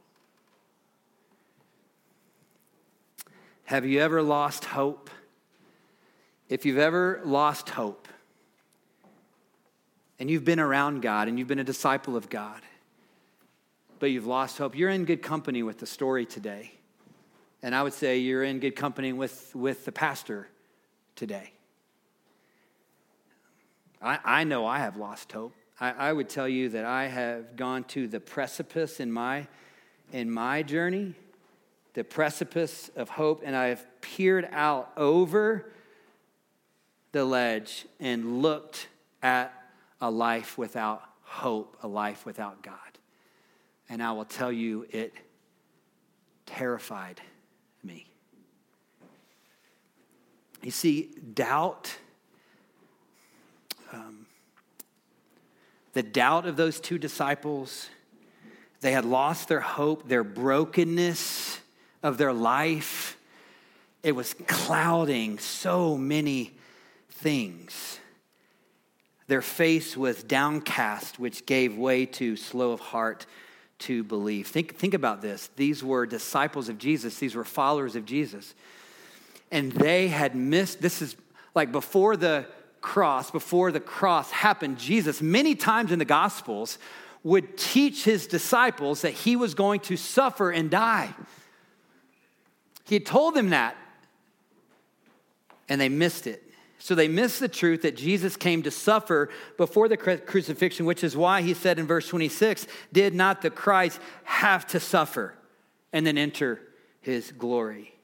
Have 3.65 3.87
you 3.87 4.01
ever 4.01 4.23
lost 4.23 4.65
hope? 4.65 5.11
If 6.49 6.67
you've 6.67 6.79
ever 6.79 7.21
lost 7.25 7.71
hope, 7.71 8.09
and 10.23 10.31
you've 10.31 10.45
been 10.45 10.61
around 10.61 11.03
God 11.03 11.27
and 11.27 11.37
you've 11.37 11.49
been 11.49 11.59
a 11.59 11.65
disciple 11.65 12.15
of 12.15 12.31
God, 12.31 12.61
but 13.99 14.13
you've 14.13 14.27
lost 14.27 14.57
hope, 14.57 14.77
you're 14.77 14.91
in 14.91 15.05
good 15.05 15.21
company 15.21 15.65
with 15.65 15.79
the 15.79 15.87
story 15.87 16.27
today. 16.27 16.71
And 17.61 17.75
I 17.75 17.83
would 17.83 17.93
say 17.93 18.19
you're 18.19 18.45
in 18.45 18.61
good 18.61 18.77
company 18.77 19.13
with, 19.13 19.53
with 19.53 19.85
the 19.85 19.91
pastor 19.91 20.49
today. 21.17 21.53
I, 24.03 24.19
I 24.25 24.45
know 24.45 24.67
I 24.67 24.79
have 24.79 24.97
lost 24.97 25.33
hope. 25.33 25.55
I, 25.81 25.93
I 25.93 26.13
would 26.13 26.29
tell 26.29 26.49
you 26.49 26.71
that 26.71 26.85
I 26.85 27.07
have 27.07 27.57
gone 27.57 27.85
to 27.85 28.09
the 28.09 28.21
precipice 28.21 29.01
in 29.01 29.13
my, 29.13 29.47
in 30.13 30.31
my 30.31 30.63
journey, 30.63 31.15
the 31.95 32.05
precipice 32.05 32.91
of 32.97 33.09
hope, 33.09 33.43
and 33.45 33.55
I 33.55 33.67
have 33.67 33.87
peered 34.01 34.49
out 34.53 34.93
over 34.97 35.73
the 37.13 37.25
ledge 37.25 37.87
and 38.01 38.43
looked 38.43 38.89
at 39.23 39.53
a 40.01 40.11
life 40.11 40.59
without 40.59 41.03
hope, 41.23 41.77
a 41.83 41.89
life 41.89 42.27
without 42.27 42.63
God. 42.63 42.77
And 43.89 44.03
I 44.03 44.13
will 44.13 44.25
tell 44.25 44.51
you, 44.51 44.87
it 44.91 45.13
terrified 46.47 47.21
me. 47.85 48.07
You 50.63 50.71
see, 50.71 51.11
doubt, 51.35 51.97
the 55.93 56.03
doubt 56.03 56.47
of 56.47 56.57
those 56.57 56.81
two 56.81 56.99
disciples, 56.99 57.89
they 58.81 58.93
had 58.93 59.05
lost 59.05 59.49
their 59.49 59.61
hope, 59.61 60.09
their 60.09 60.25
brokenness 60.25 61.61
of 62.03 62.19
their 62.19 62.33
life. 62.33 63.17
It 64.03 64.13
was 64.13 64.35
clouding 64.47 65.39
so 65.39 65.97
many 65.97 66.53
things. 67.11 68.01
Their 69.29 69.43
face 69.43 69.97
was 69.97 70.23
downcast, 70.23 71.19
which 71.19 71.47
gave 71.47 71.77
way 71.77 72.07
to 72.07 72.37
slow 72.37 72.73
of 72.73 72.81
heart 72.81 73.27
to 73.81 74.03
believe. 74.05 74.49
Think, 74.49 74.77
think 74.77 74.95
about 74.95 75.23
this. 75.23 75.49
These 75.57 75.83
were 75.83 76.07
disciples 76.07 76.69
of 76.69 76.79
Jesus, 76.79 77.19
these 77.19 77.35
were 77.35 77.45
followers 77.45 77.97
of 77.97 78.05
Jesus. 78.05 78.55
And 79.51 79.71
they 79.73 80.09
had 80.09 80.35
missed, 80.35 80.81
this 80.81 81.03
is 81.03 81.17
like 81.55 81.73
before 81.73 82.17
the 82.17 82.47
cross, 82.83 83.31
before 83.31 83.73
the 83.73 83.81
cross 83.81 84.31
happened, 84.31 84.79
Jesus, 84.79 85.23
many 85.23 85.55
times 85.55 85.93
in 85.93 85.99
the 85.99 86.05
Gospels, 86.05 86.79
would 87.23 87.57
teach 87.57 88.05
his 88.05 88.27
disciples 88.27 89.03
that 89.03 89.13
he 89.13 89.37
was 89.37 89.55
going 89.55 89.81
to 89.81 89.97
suffer 89.97 90.51
and 90.51 90.71
die. 90.71 91.15
He 92.85 92.97
had 92.97 93.07
told 93.07 93.35
them 93.35 93.51
that, 93.51 93.77
and 95.69 95.81
they 95.81 95.89
missed 95.89 96.27
it. 96.27 96.43
So 96.79 96.97
they 96.97 97.07
missed 97.07 97.39
the 97.39 97.49
truth 97.49 97.83
that 97.83 97.97
Jesus 97.97 98.37
came 98.37 98.65
to 98.65 98.71
suffer 98.73 99.31
before 99.57 99.89
the 99.89 99.97
crucifixion, 99.97 100.85
which 100.85 101.05
is 101.05 101.17
why 101.17 101.43
he 101.43 101.55
said 101.55 101.79
in 101.79 101.87
verse 101.87 102.09
26 102.09 102.67
Did 102.93 103.15
not 103.15 103.41
the 103.41 103.51
Christ 103.51 104.01
have 104.25 104.67
to 104.69 104.81
suffer 104.81 105.35
and 105.93 106.05
then 106.05 106.19
enter 106.19 106.61
his 107.01 107.31
glory? 107.31 107.95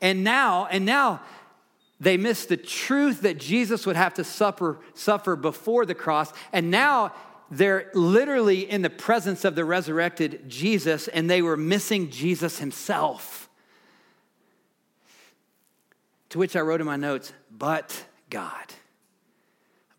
And 0.00 0.24
now, 0.24 0.66
and 0.66 0.84
now, 0.84 1.20
they 2.00 2.16
missed 2.16 2.48
the 2.48 2.56
truth 2.56 3.20
that 3.22 3.38
Jesus 3.38 3.84
would 3.84 3.96
have 3.96 4.14
to 4.14 4.24
suffer, 4.24 4.80
suffer 4.94 5.36
before 5.36 5.84
the 5.84 5.94
cross. 5.94 6.32
And 6.52 6.70
now 6.70 7.12
they're 7.50 7.90
literally 7.94 8.68
in 8.68 8.80
the 8.80 8.90
presence 8.90 9.44
of 9.44 9.54
the 9.54 9.64
resurrected 9.64 10.48
Jesus, 10.48 11.08
and 11.08 11.28
they 11.28 11.42
were 11.42 11.58
missing 11.58 12.10
Jesus 12.10 12.58
himself. 12.58 13.48
To 16.30 16.38
which 16.38 16.56
I 16.56 16.60
wrote 16.60 16.80
in 16.80 16.86
my 16.86 16.96
notes, 16.96 17.32
but 17.50 18.04
God. 18.30 18.64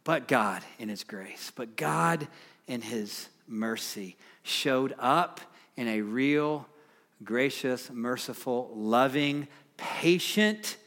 But 0.03 0.27
God 0.27 0.63
in 0.79 0.89
His 0.89 1.03
grace, 1.03 1.51
but 1.55 1.75
God 1.75 2.27
in 2.67 2.81
His 2.81 3.29
mercy 3.47 4.17
showed 4.41 4.95
up 4.97 5.41
in 5.75 5.87
a 5.87 6.01
real, 6.01 6.67
gracious, 7.23 7.91
merciful, 7.91 8.71
loving, 8.73 9.47
patient, 9.77 10.77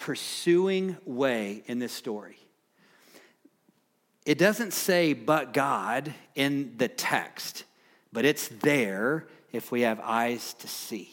pursuing 0.00 0.96
way 1.04 1.62
in 1.66 1.78
this 1.78 1.92
story. 1.92 2.38
It 4.26 4.38
doesn't 4.38 4.72
say, 4.72 5.12
but 5.12 5.52
God 5.52 6.14
in 6.34 6.74
the 6.76 6.88
text, 6.88 7.64
but 8.12 8.24
it's 8.24 8.48
there 8.48 9.26
if 9.52 9.70
we 9.72 9.82
have 9.82 10.00
eyes 10.00 10.54
to 10.54 10.68
see. 10.68 11.10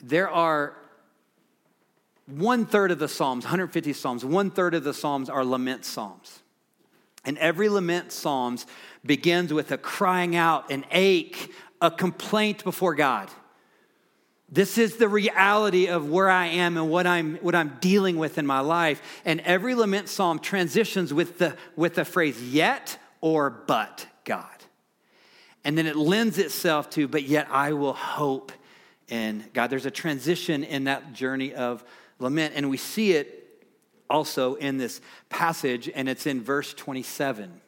There 0.00 0.30
are 0.30 0.76
one 2.26 2.66
third 2.66 2.90
of 2.90 2.98
the 2.98 3.08
Psalms, 3.08 3.44
150 3.44 3.92
Psalms, 3.92 4.24
one 4.24 4.50
third 4.50 4.74
of 4.74 4.84
the 4.84 4.94
Psalms 4.94 5.30
are 5.30 5.44
lament 5.44 5.84
Psalms. 5.84 6.40
And 7.24 7.36
every 7.38 7.68
lament 7.68 8.12
Psalms 8.12 8.66
begins 9.04 9.52
with 9.52 9.72
a 9.72 9.78
crying 9.78 10.36
out, 10.36 10.70
an 10.70 10.84
ache, 10.92 11.52
a 11.80 11.90
complaint 11.90 12.64
before 12.64 12.94
God. 12.94 13.30
This 14.50 14.78
is 14.78 14.96
the 14.96 15.08
reality 15.08 15.88
of 15.88 16.08
where 16.08 16.30
I 16.30 16.46
am 16.46 16.78
and 16.78 16.88
what 16.88 17.06
I'm, 17.06 17.36
what 17.36 17.54
I'm 17.54 17.76
dealing 17.80 18.16
with 18.16 18.38
in 18.38 18.46
my 18.46 18.60
life. 18.60 19.02
And 19.24 19.40
every 19.40 19.74
lament 19.74 20.08
psalm 20.08 20.38
transitions 20.38 21.12
with 21.12 21.38
the, 21.38 21.56
with 21.76 21.94
the 21.94 22.04
phrase 22.04 22.42
yet 22.42 22.98
or 23.20 23.50
but 23.50 24.06
God. 24.24 24.46
And 25.64 25.76
then 25.76 25.86
it 25.86 25.96
lends 25.96 26.38
itself 26.38 26.88
to, 26.90 27.06
but 27.08 27.24
yet 27.24 27.48
I 27.50 27.74
will 27.74 27.92
hope 27.92 28.52
in 29.08 29.44
God. 29.52 29.68
There's 29.68 29.86
a 29.86 29.90
transition 29.90 30.64
in 30.64 30.84
that 30.84 31.12
journey 31.12 31.54
of 31.54 31.84
lament. 32.18 32.54
And 32.56 32.70
we 32.70 32.78
see 32.78 33.12
it 33.12 33.66
also 34.08 34.54
in 34.54 34.78
this 34.78 35.02
passage, 35.28 35.90
and 35.94 36.08
it's 36.08 36.26
in 36.26 36.42
verse 36.42 36.72
27. 36.72 37.60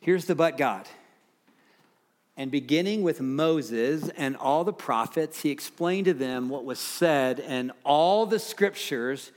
Here's 0.00 0.26
the 0.26 0.34
but 0.34 0.56
God. 0.56 0.88
And 2.40 2.50
beginning 2.50 3.02
with 3.02 3.20
Moses 3.20 4.08
and 4.16 4.34
all 4.34 4.64
the 4.64 4.72
prophets, 4.72 5.42
he 5.42 5.50
explained 5.50 6.06
to 6.06 6.14
them 6.14 6.48
what 6.48 6.64
was 6.64 6.78
said 6.78 7.38
in 7.38 7.70
all 7.84 8.24
the 8.24 8.38
scriptures 8.38 9.30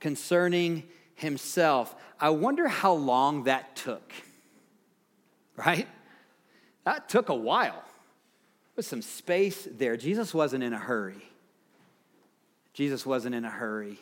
concerning 0.00 0.82
himself. 1.14 1.94
I 2.20 2.28
wonder 2.28 2.68
how 2.68 2.92
long 2.92 3.44
that 3.44 3.74
took, 3.74 4.12
right? 5.56 5.88
That 6.84 7.08
took 7.08 7.30
a 7.30 7.34
while. 7.34 7.72
There 7.72 8.76
was 8.76 8.86
some 8.86 9.00
space 9.00 9.66
there. 9.72 9.96
Jesus 9.96 10.34
wasn't 10.34 10.62
in 10.62 10.74
a 10.74 10.78
hurry. 10.78 11.24
Jesus 12.74 13.06
wasn't 13.06 13.34
in 13.34 13.46
a 13.46 13.50
hurry. 13.50 13.98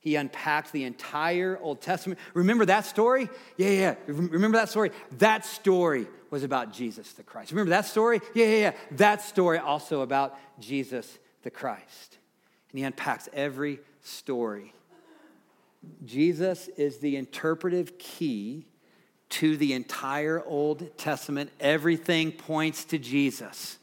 He 0.00 0.16
unpacked 0.16 0.72
the 0.72 0.84
entire 0.84 1.58
Old 1.60 1.82
Testament. 1.82 2.18
Remember 2.32 2.64
that 2.64 2.86
story? 2.86 3.28
Yeah, 3.58 3.68
yeah. 3.68 3.94
Remember 4.06 4.56
that 4.56 4.70
story? 4.70 4.90
That 5.18 5.44
story 5.44 6.06
was 6.30 6.42
about 6.42 6.72
Jesus 6.72 7.12
the 7.12 7.22
Christ. 7.22 7.50
Remember 7.52 7.70
that 7.70 7.84
story? 7.84 8.20
Yeah, 8.34 8.46
yeah, 8.46 8.56
yeah. 8.56 8.72
That 8.92 9.20
story 9.20 9.58
also 9.58 10.00
about 10.00 10.38
Jesus 10.58 11.18
the 11.42 11.50
Christ. 11.50 12.16
And 12.70 12.78
he 12.78 12.84
unpacks 12.84 13.28
every 13.34 13.80
story. 14.00 14.72
Jesus 16.04 16.68
is 16.76 16.98
the 16.98 17.16
interpretive 17.16 17.98
key 17.98 18.66
to 19.30 19.56
the 19.56 19.74
entire 19.74 20.42
Old 20.44 20.96
Testament. 20.96 21.50
Everything 21.60 22.32
points 22.32 22.84
to 22.86 22.98
Jesus. 22.98 23.78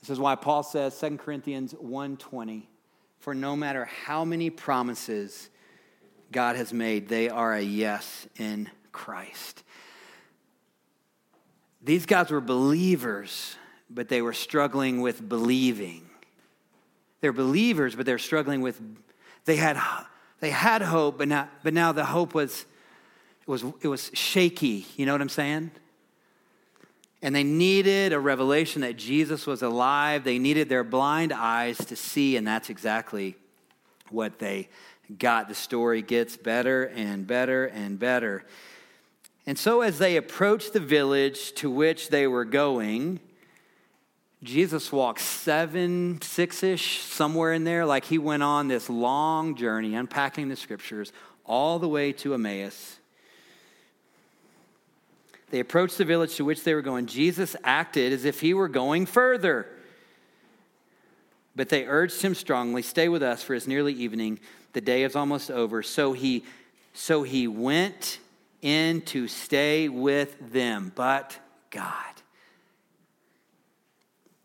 This 0.00 0.10
is 0.10 0.18
why 0.18 0.34
Paul 0.34 0.64
says 0.64 0.98
2 0.98 1.18
Corinthians 1.18 1.74
1:20 1.74 2.66
for 3.24 3.34
no 3.34 3.56
matter 3.56 3.86
how 3.86 4.22
many 4.22 4.50
promises 4.50 5.48
God 6.30 6.56
has 6.56 6.74
made, 6.74 7.08
they 7.08 7.30
are 7.30 7.54
a 7.54 7.62
yes 7.62 8.28
in 8.36 8.68
Christ. 8.92 9.64
These 11.82 12.04
guys 12.04 12.30
were 12.30 12.42
believers, 12.42 13.56
but 13.88 14.10
they 14.10 14.20
were 14.20 14.34
struggling 14.34 15.00
with 15.00 15.26
believing. 15.26 16.02
They're 17.22 17.32
believers, 17.32 17.94
but 17.94 18.04
they're 18.04 18.18
struggling 18.18 18.60
with, 18.60 18.78
they 19.46 19.56
had, 19.56 19.80
they 20.40 20.50
had 20.50 20.82
hope, 20.82 21.16
but 21.16 21.28
now, 21.28 21.48
but 21.62 21.72
now 21.72 21.92
the 21.92 22.04
hope 22.04 22.34
was, 22.34 22.66
it 23.40 23.48
was, 23.48 23.64
it 23.80 23.88
was 23.88 24.10
shaky. 24.12 24.84
You 24.98 25.06
know 25.06 25.12
what 25.12 25.22
I'm 25.22 25.30
saying? 25.30 25.70
And 27.24 27.34
they 27.34 27.42
needed 27.42 28.12
a 28.12 28.20
revelation 28.20 28.82
that 28.82 28.98
Jesus 28.98 29.46
was 29.46 29.62
alive. 29.62 30.24
They 30.24 30.38
needed 30.38 30.68
their 30.68 30.84
blind 30.84 31.32
eyes 31.32 31.78
to 31.86 31.96
see, 31.96 32.36
and 32.36 32.46
that's 32.46 32.68
exactly 32.68 33.34
what 34.10 34.38
they 34.38 34.68
got. 35.18 35.48
The 35.48 35.54
story 35.54 36.02
gets 36.02 36.36
better 36.36 36.84
and 36.84 37.26
better 37.26 37.64
and 37.64 37.98
better. 37.98 38.44
And 39.46 39.58
so, 39.58 39.80
as 39.80 39.96
they 39.96 40.18
approached 40.18 40.74
the 40.74 40.80
village 40.80 41.52
to 41.54 41.70
which 41.70 42.10
they 42.10 42.26
were 42.26 42.44
going, 42.44 43.20
Jesus 44.42 44.92
walked 44.92 45.20
seven, 45.20 46.20
six 46.20 46.62
ish, 46.62 47.00
somewhere 47.00 47.54
in 47.54 47.64
there, 47.64 47.86
like 47.86 48.04
he 48.04 48.18
went 48.18 48.42
on 48.42 48.68
this 48.68 48.90
long 48.90 49.56
journey, 49.56 49.94
unpacking 49.94 50.50
the 50.50 50.56
scriptures, 50.56 51.10
all 51.46 51.78
the 51.78 51.88
way 51.88 52.12
to 52.12 52.34
Emmaus. 52.34 52.98
They 55.54 55.60
approached 55.60 55.98
the 55.98 56.04
village 56.04 56.34
to 56.34 56.44
which 56.44 56.64
they 56.64 56.74
were 56.74 56.82
going. 56.82 57.06
Jesus 57.06 57.54
acted 57.62 58.12
as 58.12 58.24
if 58.24 58.40
he 58.40 58.54
were 58.54 58.66
going 58.66 59.06
further. 59.06 59.68
But 61.54 61.68
they 61.68 61.86
urged 61.86 62.20
him 62.22 62.34
strongly, 62.34 62.82
Stay 62.82 63.08
with 63.08 63.22
us, 63.22 63.44
for 63.44 63.54
it's 63.54 63.68
nearly 63.68 63.92
evening. 63.92 64.40
The 64.72 64.80
day 64.80 65.04
is 65.04 65.14
almost 65.14 65.52
over. 65.52 65.84
So 65.84 66.12
he, 66.12 66.44
so 66.92 67.22
he 67.22 67.46
went 67.46 68.18
in 68.62 69.02
to 69.02 69.28
stay 69.28 69.88
with 69.88 70.50
them, 70.52 70.90
but 70.92 71.38
God. 71.70 72.14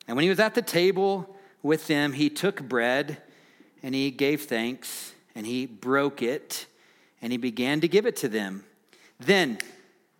And 0.07 0.15
when 0.15 0.21
he 0.21 0.29
was 0.29 0.39
at 0.39 0.53
the 0.53 0.61
table 0.61 1.35
with 1.63 1.87
them, 1.87 2.13
he 2.13 2.29
took 2.29 2.61
bread 2.61 3.17
and 3.81 3.95
he 3.95 4.11
gave 4.11 4.43
thanks 4.43 5.15
and 5.33 5.47
he 5.47 5.65
broke 5.65 6.21
it 6.21 6.67
and 7.19 7.31
he 7.31 7.39
began 7.39 7.81
to 7.81 7.87
give 7.87 8.05
it 8.05 8.17
to 8.17 8.27
them. 8.27 8.63
Then 9.19 9.57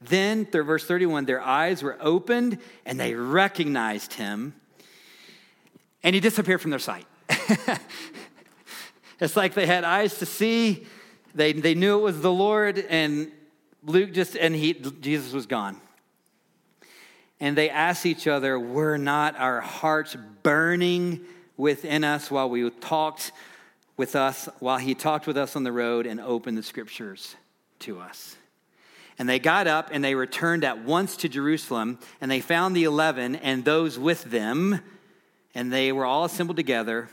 then, 0.01 0.45
verse 0.45 0.85
31, 0.85 1.25
their 1.25 1.41
eyes 1.41 1.83
were 1.83 1.97
opened 1.99 2.59
and 2.85 2.99
they 2.99 3.15
recognized 3.15 4.13
him, 4.13 4.53
and 6.03 6.15
he 6.15 6.21
disappeared 6.21 6.62
from 6.62 6.71
their 6.71 6.79
sight. 6.79 7.05
it's 9.19 9.35
like 9.35 9.53
they 9.53 9.65
had 9.65 9.83
eyes 9.83 10.19
to 10.19 10.25
see, 10.25 10.88
they, 11.35 11.51
they 11.51 11.75
knew 11.75 11.99
it 11.99 12.01
was 12.01 12.21
the 12.21 12.31
Lord, 12.31 12.77
and 12.89 13.31
Luke 13.83 14.13
just, 14.13 14.38
and 14.38 14.55
he, 14.55 14.73
Jesus 14.73 15.33
was 15.33 15.45
gone. 15.45 15.77
And 17.41 17.57
they 17.57 17.69
asked 17.69 18.05
each 18.05 18.27
other, 18.27 18.59
Were 18.59 18.97
not 18.97 19.38
our 19.38 19.62
hearts 19.62 20.15
burning 20.43 21.25
within 21.57 22.03
us 22.03 22.31
while 22.31 22.49
we 22.49 22.69
talked 22.69 23.31
with 23.97 24.15
us, 24.15 24.47
while 24.59 24.77
he 24.77 24.95
talked 24.95 25.27
with 25.27 25.38
us 25.38 25.55
on 25.55 25.63
the 25.63 25.71
road 25.71 26.05
and 26.05 26.21
opened 26.21 26.57
the 26.57 26.63
scriptures 26.63 27.35
to 27.79 27.99
us? 27.99 28.38
And 29.19 29.27
they 29.27 29.38
got 29.38 29.67
up 29.67 29.89
and 29.91 30.03
they 30.03 30.15
returned 30.15 30.63
at 30.63 30.84
once 30.84 31.17
to 31.17 31.29
Jerusalem, 31.29 31.99
and 32.21 32.32
they 32.32 32.39
found 32.39 32.75
the 32.75 32.86
eleven 32.86 33.36
and 33.36 33.65
those 33.65 33.99
with 33.99 34.23
them, 34.23 34.82
and 35.53 35.71
they 35.71 35.91
were 35.91 36.05
all 36.05 36.23
assembled 36.23 36.58
together. 36.58 37.10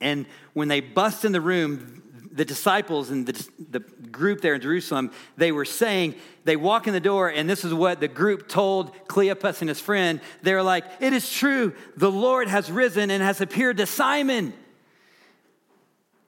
And 0.00 0.26
when 0.54 0.68
they 0.68 0.80
bust 0.80 1.24
in 1.24 1.32
the 1.32 1.40
room, 1.40 2.02
the 2.32 2.46
disciples 2.46 3.10
and 3.10 3.26
the, 3.26 3.48
the 3.70 3.80
group 3.80 4.40
there 4.40 4.54
in 4.54 4.60
Jerusalem, 4.62 5.12
they 5.36 5.52
were 5.52 5.66
saying, 5.66 6.14
they 6.44 6.56
walk 6.56 6.86
in 6.86 6.94
the 6.94 7.00
door, 7.00 7.28
and 7.28 7.48
this 7.48 7.64
is 7.64 7.74
what 7.74 8.00
the 8.00 8.08
group 8.08 8.48
told 8.48 8.92
Cleopas 9.06 9.60
and 9.60 9.68
his 9.68 9.80
friend. 9.80 10.20
They 10.42 10.54
were 10.54 10.62
like, 10.62 10.84
It 10.98 11.12
is 11.12 11.30
true, 11.30 11.74
the 11.96 12.10
Lord 12.10 12.48
has 12.48 12.70
risen 12.70 13.10
and 13.10 13.22
has 13.22 13.40
appeared 13.40 13.76
to 13.76 13.86
Simon. 13.86 14.54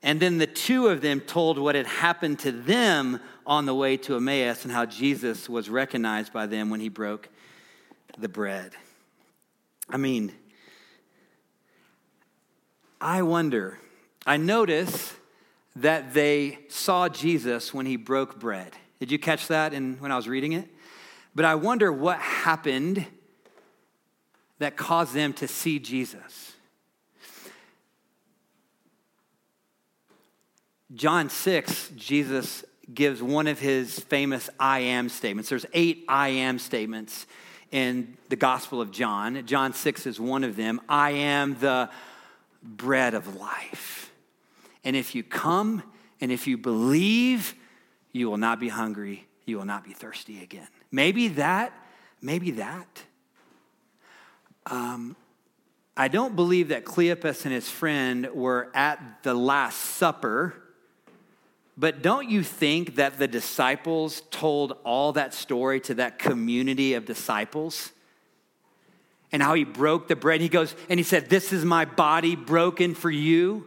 And 0.03 0.20
then 0.20 0.37
the 0.37 0.47
two 0.47 0.88
of 0.88 1.01
them 1.01 1.20
told 1.20 1.59
what 1.59 1.75
had 1.75 1.87
happened 1.87 2.40
to 2.40 2.53
them 2.53 3.20
on 3.46 3.66
the 3.66 3.74
way 3.74 3.96
to 3.98 4.16
Emmaus 4.16 4.64
and 4.64 4.72
how 4.72 4.87
Jesus 4.87 5.48
was 5.48 5.68
recognized 5.68 6.33
by 6.33 6.46
them 6.46 6.70
when 6.70 6.80
he 6.80 6.88
broke 6.88 7.28
the 8.18 8.28
bread. 8.28 8.72
I 9.88 9.96
mean, 9.96 10.33
I 13.00 13.22
wonder, 13.22 13.78
I 14.26 14.37
notice 14.37 15.14
that 15.76 16.14
they 16.14 16.61
saw 16.68 17.09
Jesus 17.09 17.74
when 17.74 17.87
he 17.87 17.96
broke 17.96 18.38
bread. 18.38 18.72
Did 19.00 19.11
you 19.11 19.18
catch 19.18 19.48
that 19.48 19.74
in, 19.74 19.96
when 19.98 20.11
I 20.11 20.16
was 20.16 20.28
reading 20.28 20.52
it? 20.52 20.68
But 21.35 21.44
I 21.44 21.57
wonder 21.57 21.92
what 21.92 22.18
happened 22.18 23.04
that 24.59 24.76
caused 24.76 25.14
them 25.14 25.33
to 25.35 25.48
see 25.48 25.78
Jesus. 25.78 26.52
John 30.94 31.28
6, 31.28 31.90
Jesus 31.96 32.64
gives 32.92 33.23
one 33.23 33.47
of 33.47 33.59
his 33.59 33.99
famous 33.99 34.51
I 34.59 34.81
am 34.81 35.09
statements. 35.09 35.49
There's 35.49 35.66
eight 35.73 36.05
I 36.09 36.29
am 36.29 36.59
statements 36.59 37.27
in 37.70 38.16
the 38.29 38.37
Gospel 38.37 38.81
of 38.81 38.90
John. 38.90 39.47
John 39.47 39.73
6 39.73 40.07
is 40.07 40.20
one 40.20 40.44
of 40.44 40.57
them. 40.57 40.81
I 40.88 41.12
am 41.12 41.59
the 41.59 41.90
bread 42.62 43.14
of 43.14 43.37
life. 43.37 44.12
And 44.85 44.97
if 44.97 45.14
you 45.14 45.23
come 45.23 45.83
and 46.20 46.31
if 46.31 46.47
you 46.47 46.57
believe, 46.57 47.55
you 48.12 48.31
will 48.31 48.37
not 48.37 48.61
be 48.61 48.68
hungry, 48.68 49.27
you 49.44 49.59
will 49.59 49.64
not 49.64 49.85
be 49.85 49.92
thirsty 49.92 50.42
again. 50.42 50.68
Maybe 50.90 51.29
that, 51.29 51.73
maybe 52.20 52.53
that. 52.53 53.03
Um, 54.66 55.16
I 55.97 56.09
don't 56.09 56.35
believe 56.35 56.68
that 56.68 56.85
Cleopas 56.85 57.44
and 57.44 57.55
his 57.55 57.68
friend 57.68 58.29
were 58.33 58.70
at 58.75 59.23
the 59.23 59.35
Last 59.35 59.79
Supper 59.79 60.55
but 61.77 62.03
don't 62.03 62.31
you 62.31 62.43
think 62.43 62.97
that 62.97 63.19
the 63.19 63.27
disciples 63.27 64.23
told 64.31 64.77
all 64.85 65.13
that 65.13 65.35
story 65.35 65.81
to 65.81 65.95
that 65.95 66.19
community 66.19 66.95
of 66.95 67.05
disciples? 67.05 67.91
And 69.33 69.43
how 69.43 69.55
he 69.55 69.65
broke 69.65 70.07
the 70.07 70.15
bread. 70.15 70.41
He 70.41 70.49
goes, 70.49 70.77
and 70.89 71.01
he 71.01 71.05
said, 71.05 71.29
This 71.29 71.53
is 71.53 71.65
my 71.65 71.85
body 71.85 72.37
broken 72.37 72.95
for 72.95 73.11
you. 73.11 73.67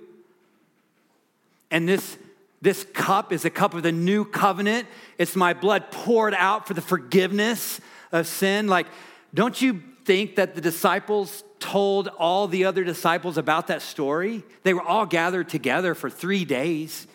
And 1.70 1.90
this, 1.90 2.18
this 2.62 2.86
cup 2.94 3.34
is 3.34 3.44
a 3.44 3.50
cup 3.50 3.74
of 3.74 3.84
the 3.84 3.92
new 3.92 4.24
covenant. 4.24 4.88
It's 5.18 5.36
my 5.36 5.54
blood 5.54 5.92
poured 5.92 6.34
out 6.34 6.68
for 6.68 6.74
the 6.74 6.82
forgiveness 6.82 7.82
of 8.14 8.28
sin. 8.28 8.68
Like, 8.68 8.88
don't 9.34 9.62
you 9.62 9.84
think 10.06 10.38
that 10.38 10.56
the 10.56 10.62
disciples 10.62 11.44
told 11.60 12.08
all 12.08 12.48
the 12.48 12.64
other 12.64 12.86
disciples 12.86 13.38
about 13.38 13.68
that 13.68 13.82
story? 13.82 14.44
They 14.64 14.74
were 14.74 14.82
all 14.82 15.06
gathered 15.06 15.50
together 15.50 15.94
for 15.94 16.10
three 16.10 16.46
days. 16.46 17.08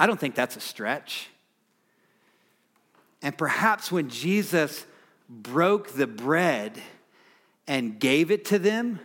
I 0.00 0.06
don't 0.06 0.18
think 0.18 0.34
that's 0.34 0.56
a 0.56 0.60
stretch. 0.60 1.28
And 3.20 3.36
perhaps 3.36 3.92
when 3.92 4.08
Jesus 4.08 4.86
broke 5.28 5.90
the 5.90 6.06
bread 6.06 6.80
and 7.68 8.00
gave 8.00 8.30
it 8.30 8.46
to 8.46 8.58
them, 8.58 8.98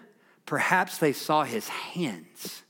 perhaps 0.45 0.97
they 0.97 1.11
saw 1.11 1.43
his 1.43 1.67
hands. 1.67 2.63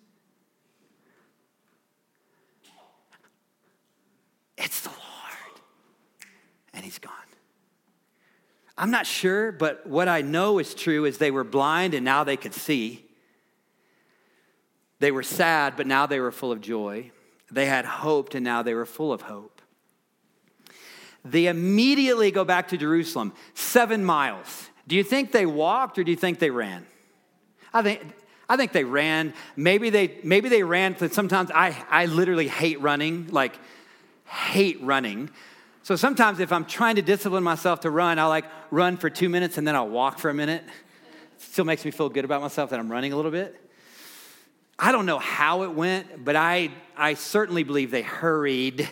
It's 4.58 4.82
the 4.82 4.90
Lord. 4.90 5.62
And 6.74 6.84
he's 6.84 6.98
gone. 6.98 7.12
I'm 8.76 8.90
not 8.90 9.06
sure, 9.06 9.52
but 9.52 9.86
what 9.86 10.08
I 10.08 10.24
know 10.24 10.58
is 10.58 10.74
true 10.74 11.06
is 11.06 11.20
they 11.20 11.30
were 11.30 11.44
blind 11.44 11.94
and 11.94 12.04
now 12.04 12.24
they 12.24 12.38
could 12.38 12.56
see. 12.56 13.06
They 14.98 15.12
were 15.12 15.22
sad, 15.22 15.76
but 15.78 15.86
now 15.86 16.08
they 16.08 16.20
were 16.20 16.32
full 16.32 16.52
of 16.52 16.60
joy. 16.60 17.12
They 17.56 17.68
had 17.68 17.86
hoped 17.86 18.36
and 18.36 18.44
now 18.44 18.64
they 18.64 18.74
were 18.74 18.86
full 18.86 19.14
of 19.14 19.22
hope. 19.22 19.62
They 21.24 21.48
immediately 21.48 22.30
go 22.30 22.44
back 22.44 22.68
to 22.68 22.78
Jerusalem, 22.78 23.32
seven 23.54 24.04
miles. 24.04 24.70
Do 24.88 24.98
you 24.98 25.04
think 25.04 25.32
they 25.32 25.46
walked 25.46 25.98
or 25.98 26.04
do 26.04 26.12
you 26.12 26.18
think 26.18 26.40
they 26.40 26.50
ran? 26.50 26.86
I 27.74 27.82
think, 27.82 28.02
I 28.50 28.58
think 28.58 28.74
they 28.74 28.84
ran. 28.84 29.34
Maybe 29.56 29.90
they, 29.90 30.20
maybe 30.22 30.50
they 30.50 30.64
ran, 30.64 30.98
sometimes 31.10 31.50
I, 31.50 31.82
I 31.90 32.08
literally 32.08 32.50
hate 32.50 32.82
running, 32.82 33.30
like, 33.32 33.58
hate 34.26 34.84
running. 34.84 35.30
So 35.82 35.96
sometimes 35.96 36.42
if 36.42 36.52
I'm 36.52 36.66
trying 36.66 36.98
to 36.98 37.02
discipline 37.02 37.44
myself 37.44 37.80
to 37.82 37.90
run, 37.90 38.20
I'll 38.20 38.28
like 38.28 38.46
run 38.70 38.98
for 38.98 39.10
two 39.10 39.30
minutes 39.30 39.58
and 39.58 39.66
then 39.66 39.78
I'll 39.78 39.88
walk 39.88 40.20
for 40.20 40.30
a 40.30 40.34
minute. 40.34 40.66
It 41.38 41.42
still 41.42 41.64
makes 41.64 41.86
me 41.86 41.92
feel 41.92 42.10
good 42.10 42.26
about 42.26 42.42
myself 42.42 42.72
that 42.72 42.82
I'm 42.82 42.92
running 42.92 43.14
a 43.14 43.16
little 43.16 43.32
bit. 43.32 43.65
I 44.78 44.92
don't 44.92 45.06
know 45.06 45.20
how 45.20 45.64
it 45.64 45.74
went, 45.74 46.24
but 46.24 46.36
I, 46.36 46.72
I 46.98 47.14
certainly 47.14 47.64
believe 47.64 47.92
they 47.92 48.02
hurried 48.02 48.90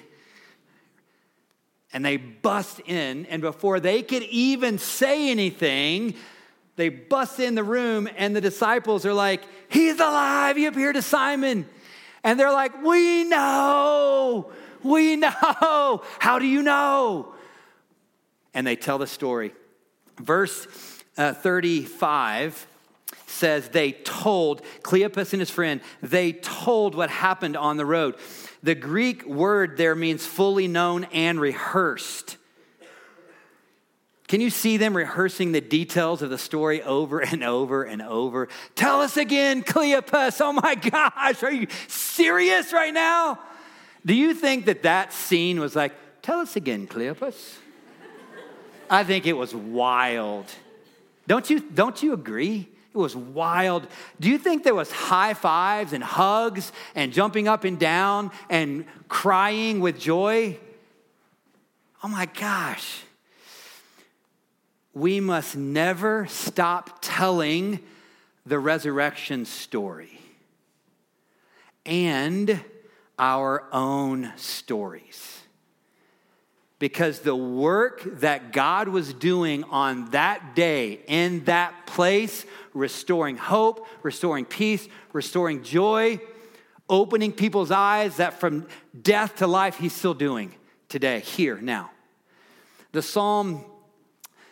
and 1.91 2.03
they 2.03 2.17
bust 2.17 2.81
in. 2.85 3.25
And 3.27 3.41
before 3.41 3.79
they 3.79 4.01
could 4.01 4.23
even 4.23 4.79
say 4.79 5.29
anything, 5.29 6.15
they 6.75 6.89
bust 6.89 7.39
in 7.39 7.53
the 7.53 7.63
room, 7.63 8.09
and 8.17 8.35
the 8.35 8.41
disciples 8.41 9.05
are 9.05 9.13
like, 9.13 9.43
He's 9.69 9.99
alive. 9.99 10.55
He 10.55 10.65
appeared 10.65 10.95
to 10.95 11.01
Simon. 11.01 11.67
And 12.23 12.39
they're 12.39 12.51
like, 12.51 12.83
We 12.83 13.23
know. 13.25 14.51
We 14.81 15.15
know. 15.15 16.01
How 16.19 16.39
do 16.39 16.45
you 16.45 16.63
know? 16.63 17.33
And 18.53 18.65
they 18.65 18.75
tell 18.75 18.97
the 18.97 19.07
story. 19.07 19.53
Verse 20.17 20.67
uh, 21.17 21.33
35 21.33 22.67
says 23.33 23.69
they 23.69 23.91
told, 23.91 24.61
Cleopas 24.81 25.33
and 25.33 25.41
his 25.41 25.49
friend, 25.49 25.81
they 26.01 26.33
told 26.33 26.95
what 26.95 27.09
happened 27.09 27.57
on 27.57 27.77
the 27.77 27.85
road. 27.85 28.15
The 28.61 28.75
Greek 28.75 29.25
word 29.25 29.77
there 29.77 29.95
means 29.95 30.25
fully 30.25 30.67
known 30.67 31.05
and 31.05 31.39
rehearsed. 31.39 32.37
Can 34.27 34.39
you 34.41 34.49
see 34.49 34.77
them 34.77 34.95
rehearsing 34.95 35.51
the 35.51 35.61
details 35.61 36.21
of 36.21 36.29
the 36.29 36.37
story 36.37 36.81
over 36.81 37.19
and 37.19 37.43
over 37.43 37.83
and 37.83 38.01
over? 38.01 38.47
Tell 38.73 39.01
us 39.01 39.17
again, 39.17 39.63
Cleopas. 39.63 40.39
Oh 40.41 40.53
my 40.53 40.75
gosh, 40.75 41.43
are 41.43 41.51
you 41.51 41.67
serious 41.87 42.71
right 42.71 42.93
now? 42.93 43.39
Do 44.05 44.15
you 44.15 44.33
think 44.33 44.65
that 44.65 44.83
that 44.83 45.13
scene 45.13 45.59
was 45.59 45.75
like, 45.75 45.93
tell 46.21 46.39
us 46.39 46.55
again, 46.55 46.87
Cleopas? 46.87 47.57
I 48.89 49.03
think 49.03 49.25
it 49.25 49.33
was 49.33 49.53
wild. 49.53 50.45
Don't 51.27 51.49
you, 51.49 51.59
don't 51.59 52.01
you 52.01 52.13
agree? 52.13 52.69
It 52.93 52.97
was 52.97 53.15
wild. 53.15 53.87
Do 54.19 54.29
you 54.29 54.37
think 54.37 54.63
there 54.63 54.75
was 54.75 54.91
high 54.91 55.33
fives 55.33 55.93
and 55.93 56.03
hugs 56.03 56.71
and 56.93 57.11
jumping 57.11 57.47
up 57.47 57.63
and 57.63 57.79
down 57.79 58.31
and 58.51 58.85
crying 59.07 59.79
with 59.79 59.99
joy? 59.99 60.59
Oh 62.03 62.07
my 62.07 62.27
gosh. 62.27 63.01
We 64.93 65.19
must 65.19 65.55
never 65.55 66.27
stop 66.27 66.99
telling 67.01 67.79
the 68.45 68.59
resurrection 68.59 69.45
story. 69.45 70.19
And 71.85 72.63
our 73.17 73.63
own 73.71 74.33
stories. 74.35 75.32
Because 76.79 77.19
the 77.19 77.35
work 77.35 78.03
that 78.19 78.51
God 78.51 78.89
was 78.89 79.13
doing 79.13 79.63
on 79.65 80.11
that 80.11 80.55
day, 80.55 80.99
in 81.07 81.45
that 81.45 81.85
place, 81.85 82.45
restoring 82.73 83.37
hope, 83.37 83.87
restoring 84.01 84.45
peace, 84.45 84.87
restoring 85.13 85.63
joy, 85.63 86.19
opening 86.89 87.31
people's 87.31 87.71
eyes 87.71 88.17
that 88.17 88.39
from 88.39 88.67
death 88.99 89.37
to 89.37 89.47
life, 89.47 89.77
He's 89.77 89.93
still 89.93 90.13
doing 90.13 90.53
today, 90.89 91.21
here, 91.21 91.59
now. 91.61 91.91
The 92.91 93.01
psalm 93.01 93.65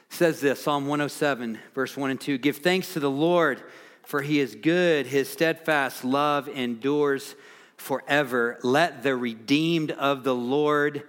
says 0.10 0.42
this 0.42 0.62
Psalm 0.64 0.88
107, 0.88 1.60
verse 1.74 1.96
1 1.96 2.12
and 2.12 2.22
2 2.22 2.38
Give 2.38 2.58
thanks 2.58 2.94
to 2.94 3.00
the 3.00 3.10
Lord, 3.10 3.62
for 4.04 4.22
He 4.22 4.40
is 4.40 4.56
good, 4.56 5.08
His 5.08 5.30
steadfast 5.30 6.04
love 6.04 6.48
endures 6.48 7.36
forever. 7.78 8.60
Let 8.64 9.04
the 9.04 9.16
redeemed 9.16 9.92
of 9.92 10.24
the 10.24 10.36
Lord 10.36 11.04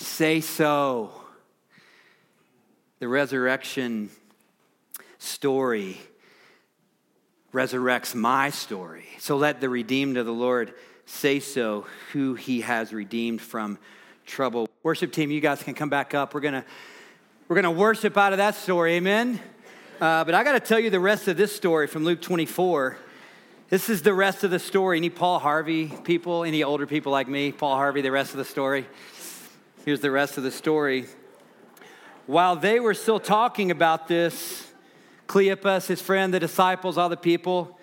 say 0.00 0.40
so. 0.40 1.10
The 3.00 3.08
resurrection 3.08 4.10
story 5.18 5.98
resurrects 7.52 8.14
my 8.14 8.50
story. 8.50 9.06
So 9.18 9.36
let 9.36 9.60
the 9.60 9.68
redeemed 9.68 10.16
of 10.16 10.26
the 10.26 10.32
Lord 10.32 10.74
say 11.06 11.40
so, 11.40 11.86
who 12.12 12.34
he 12.34 12.60
has 12.60 12.92
redeemed 12.92 13.40
from 13.40 13.78
trouble. 14.26 14.68
Worship 14.82 15.12
team, 15.12 15.30
you 15.30 15.40
guys 15.40 15.62
can 15.62 15.74
come 15.74 15.88
back 15.88 16.14
up. 16.14 16.34
We're 16.34 16.40
gonna 16.40 16.64
we're 17.48 17.56
gonna 17.56 17.70
worship 17.70 18.16
out 18.16 18.32
of 18.32 18.38
that 18.38 18.54
story, 18.54 18.94
amen. 18.94 19.40
Uh, 20.00 20.24
but 20.24 20.34
I 20.34 20.44
got 20.44 20.52
to 20.52 20.60
tell 20.60 20.78
you 20.78 20.90
the 20.90 21.00
rest 21.00 21.26
of 21.26 21.36
this 21.36 21.54
story 21.54 21.88
from 21.88 22.04
Luke 22.04 22.20
24. 22.20 22.98
This 23.68 23.88
is 23.88 24.02
the 24.02 24.14
rest 24.14 24.44
of 24.44 24.50
the 24.50 24.60
story. 24.60 24.98
Any 24.98 25.10
Paul 25.10 25.40
Harvey 25.40 25.88
people, 26.04 26.44
any 26.44 26.62
older 26.62 26.86
people 26.86 27.10
like 27.10 27.26
me, 27.26 27.50
Paul 27.50 27.74
Harvey, 27.74 28.00
the 28.00 28.12
rest 28.12 28.30
of 28.30 28.36
the 28.36 28.44
story. 28.44 28.86
Here's 29.88 30.00
the 30.00 30.10
rest 30.10 30.36
of 30.36 30.42
the 30.44 30.50
story. 30.50 31.06
While 32.26 32.56
they 32.56 32.78
were 32.78 32.92
still 32.92 33.18
talking 33.18 33.70
about 33.70 34.06
this, 34.06 34.70
Cleopas, 35.26 35.86
his 35.86 36.02
friend, 36.02 36.34
the 36.34 36.38
disciples, 36.38 36.98
all 36.98 37.08
the 37.08 37.16
people, 37.16 37.78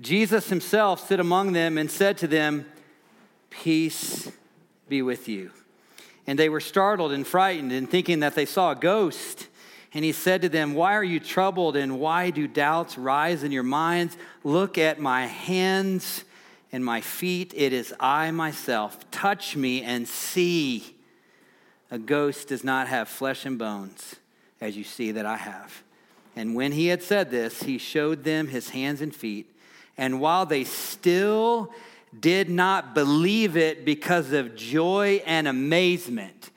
Jesus 0.00 0.48
himself 0.50 1.04
stood 1.04 1.18
among 1.18 1.52
them 1.52 1.78
and 1.78 1.90
said 1.90 2.16
to 2.18 2.28
them, 2.28 2.64
Peace 3.50 4.30
be 4.88 5.02
with 5.02 5.28
you. 5.28 5.50
And 6.28 6.38
they 6.38 6.48
were 6.48 6.60
startled 6.60 7.10
and 7.10 7.26
frightened 7.26 7.72
and 7.72 7.90
thinking 7.90 8.20
that 8.20 8.36
they 8.36 8.46
saw 8.46 8.70
a 8.70 8.76
ghost. 8.76 9.48
And 9.94 10.04
he 10.04 10.12
said 10.12 10.42
to 10.42 10.48
them, 10.48 10.74
Why 10.74 10.94
are 10.94 11.02
you 11.02 11.18
troubled 11.18 11.74
and 11.74 11.98
why 11.98 12.30
do 12.30 12.46
doubts 12.46 12.96
rise 12.96 13.42
in 13.42 13.50
your 13.50 13.64
minds? 13.64 14.16
Look 14.44 14.78
at 14.78 15.00
my 15.00 15.26
hands 15.26 16.22
and 16.70 16.84
my 16.84 17.00
feet. 17.00 17.52
It 17.56 17.72
is 17.72 17.92
I 17.98 18.30
myself. 18.30 19.10
Touch 19.10 19.56
me 19.56 19.82
and 19.82 20.06
see. 20.06 20.94
A 21.92 21.98
ghost 21.98 22.48
does 22.48 22.64
not 22.64 22.88
have 22.88 23.06
flesh 23.06 23.44
and 23.44 23.58
bones, 23.58 24.16
as 24.62 24.78
you 24.78 24.82
see 24.82 25.12
that 25.12 25.26
I 25.26 25.36
have. 25.36 25.82
And 26.34 26.54
when 26.54 26.72
he 26.72 26.86
had 26.86 27.02
said 27.02 27.30
this, 27.30 27.64
he 27.64 27.76
showed 27.76 28.24
them 28.24 28.48
his 28.48 28.70
hands 28.70 29.02
and 29.02 29.14
feet. 29.14 29.54
And 29.98 30.18
while 30.18 30.46
they 30.46 30.64
still 30.64 31.70
did 32.18 32.48
not 32.48 32.94
believe 32.94 33.58
it 33.58 33.84
because 33.84 34.32
of 34.32 34.56
joy 34.56 35.22
and 35.26 35.46
amazement, 35.46 36.48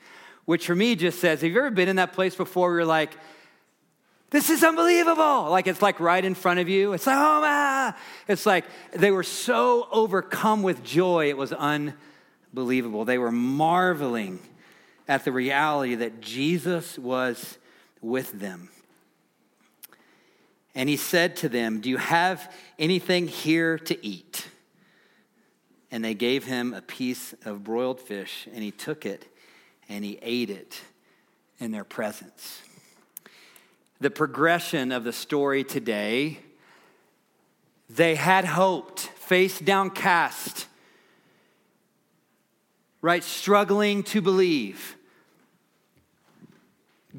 which 0.46 0.66
for 0.66 0.74
me 0.74 0.96
just 0.96 1.20
says, 1.20 1.42
have 1.42 1.50
you 1.50 1.58
ever 1.58 1.70
been 1.70 1.90
in 1.90 1.96
that 1.96 2.14
place 2.14 2.34
before 2.34 2.70
where 2.70 2.78
you're 2.78 2.86
like, 2.86 3.12
this 4.30 4.48
is 4.48 4.64
unbelievable. 4.64 5.50
Like 5.50 5.66
it's 5.66 5.82
like 5.82 6.00
right 6.00 6.24
in 6.24 6.34
front 6.34 6.60
of 6.60 6.68
you. 6.70 6.94
It's 6.94 7.06
like, 7.06 7.16
oh 7.16 7.40
my. 7.42 7.94
It's 8.26 8.46
like 8.46 8.64
they 8.92 9.10
were 9.10 9.22
so 9.22 9.86
overcome 9.92 10.62
with 10.62 10.82
joy, 10.82 11.28
it 11.28 11.36
was 11.36 11.52
unbelievable. 11.52 13.04
They 13.04 13.18
were 13.18 13.30
marveling 13.30 14.40
at 15.08 15.24
the 15.24 15.32
reality 15.32 15.94
that 15.94 16.20
Jesus 16.20 16.98
was 16.98 17.58
with 18.00 18.38
them. 18.40 18.70
And 20.74 20.88
he 20.88 20.96
said 20.96 21.36
to 21.36 21.48
them, 21.48 21.80
Do 21.80 21.88
you 21.88 21.96
have 21.96 22.52
anything 22.78 23.28
here 23.28 23.78
to 23.78 24.06
eat? 24.06 24.48
And 25.90 26.04
they 26.04 26.14
gave 26.14 26.44
him 26.44 26.74
a 26.74 26.82
piece 26.82 27.34
of 27.44 27.64
broiled 27.64 28.00
fish, 28.00 28.46
and 28.52 28.62
he 28.62 28.70
took 28.70 29.06
it 29.06 29.32
and 29.88 30.04
he 30.04 30.18
ate 30.20 30.50
it 30.50 30.80
in 31.58 31.70
their 31.70 31.84
presence. 31.84 32.60
The 34.00 34.10
progression 34.10 34.92
of 34.92 35.04
the 35.04 35.12
story 35.12 35.64
today, 35.64 36.40
they 37.88 38.16
had 38.16 38.44
hoped, 38.44 39.00
face 39.00 39.58
downcast, 39.58 40.66
right, 43.00 43.22
struggling 43.22 44.02
to 44.04 44.20
believe. 44.20 44.96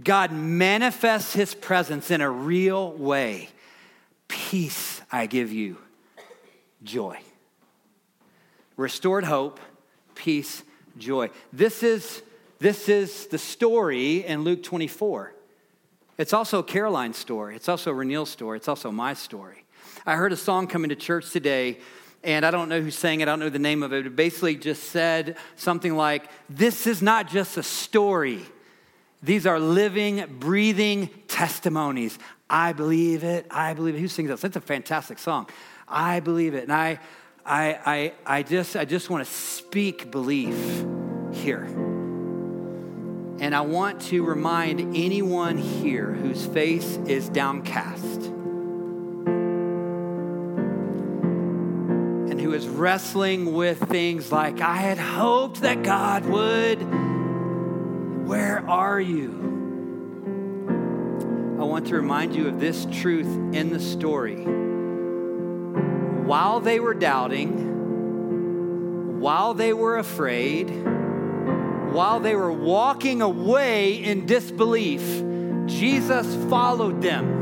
God 0.04 0.32
manifests 0.32 1.34
his 1.34 1.56
presence 1.56 2.12
in 2.12 2.22
a 2.22 2.30
real 2.30 2.92
way. 2.94 3.50
Peace 4.28 5.02
I 5.12 5.26
give 5.26 5.52
you, 5.52 5.78
joy. 6.84 7.20
Restored 8.76 9.24
hope, 9.24 9.60
peace, 10.13 10.63
joy. 10.98 11.30
This 11.52 11.82
is, 11.82 12.22
this 12.60 12.90
is 12.90 13.28
the 13.28 13.38
story 13.38 14.26
in 14.26 14.44
Luke 14.44 14.62
24. 14.63 15.34
It's 16.18 16.34
also 16.34 16.62
Caroline's 16.62 17.18
story. 17.18 17.56
It's 17.56 17.70
also 17.70 17.92
Renil's 17.92 18.30
story. 18.30 18.58
It's 18.58 18.68
also 18.68 18.92
my 18.92 19.13
story. 19.13 19.63
I 20.06 20.16
heard 20.16 20.34
a 20.34 20.38
song 20.38 20.68
coming 20.68 20.90
to 20.90 20.96
church 20.96 21.32
today, 21.32 21.80
and 22.24 22.46
I 22.46 22.52
don't 22.52 22.70
know 22.70 22.82
who 22.82 22.92
sang 22.92 23.22
it. 23.22 23.28
I 23.28 23.32
don't 23.32 23.40
know 23.40 23.50
the 23.50 23.60
name 23.60 23.84
of 23.84 23.94
it. 23.94 24.06
It 24.06 24.16
basically 24.16 24.56
just 24.56 24.86
said 24.86 25.38
something 25.56 25.96
like, 25.96 26.30
This 26.50 26.88
is 26.88 27.02
not 27.02 27.30
just 27.30 27.58
a 27.58 27.64
story. 27.64 28.42
These 29.24 29.48
are 29.48 29.60
living, 29.60 30.26
breathing 30.40 31.10
testimonies. 31.28 32.18
I 32.50 32.74
believe 32.74 33.24
it. 33.24 33.48
I 33.50 33.74
believe 33.74 33.96
it. 33.96 34.00
Who 34.00 34.08
sings 34.08 34.30
that? 34.30 34.40
That's 34.40 34.56
a 34.56 34.62
fantastic 34.62 35.20
song. 35.20 35.50
I 35.88 36.20
believe 36.20 36.54
it. 36.54 36.64
And 36.64 36.74
I, 36.74 37.00
I, 37.46 37.80
I, 37.86 38.14
I 38.26 38.44
just, 38.44 38.76
I 38.76 38.86
just 38.86 39.10
want 39.10 39.26
to 39.26 39.32
speak 39.32 40.12
belief 40.12 40.56
here. 41.32 41.64
And 43.40 43.56
I 43.56 43.62
want 43.62 44.02
to 44.04 44.24
remind 44.24 44.96
anyone 44.96 45.58
here 45.58 46.12
whose 46.12 46.46
face 46.46 46.98
is 47.06 47.30
downcast 47.30 48.17
who 52.48 52.54
is 52.54 52.66
wrestling 52.66 53.54
with 53.54 53.78
things 53.90 54.32
like, 54.32 54.62
I 54.62 54.78
had 54.78 54.98
hoped 54.98 55.60
that 55.64 55.84
God 55.84 56.24
would. 56.28 56.78
Where 58.26 58.66
are 58.70 59.02
you? 59.02 59.34
I 61.60 61.66
want 61.66 61.88
to 61.88 61.96
remind 61.98 62.34
you 62.34 62.48
of 62.48 62.58
this 62.58 62.88
truth 62.90 63.28
in 63.54 63.74
the 63.74 63.82
story. 63.82 64.46
While 66.24 66.62
they 66.62 66.80
were 66.80 66.94
doubting, 66.94 67.60
while 69.20 69.54
they 69.54 69.74
were 69.74 69.98
afraid, 69.98 70.70
while 71.92 72.22
they 72.22 72.36
were 72.36 72.54
walking 72.54 73.22
away 73.22 74.02
in 74.02 74.26
disbelief, 74.26 75.02
Jesus 75.66 76.34
followed 76.50 77.02
them. 77.02 77.37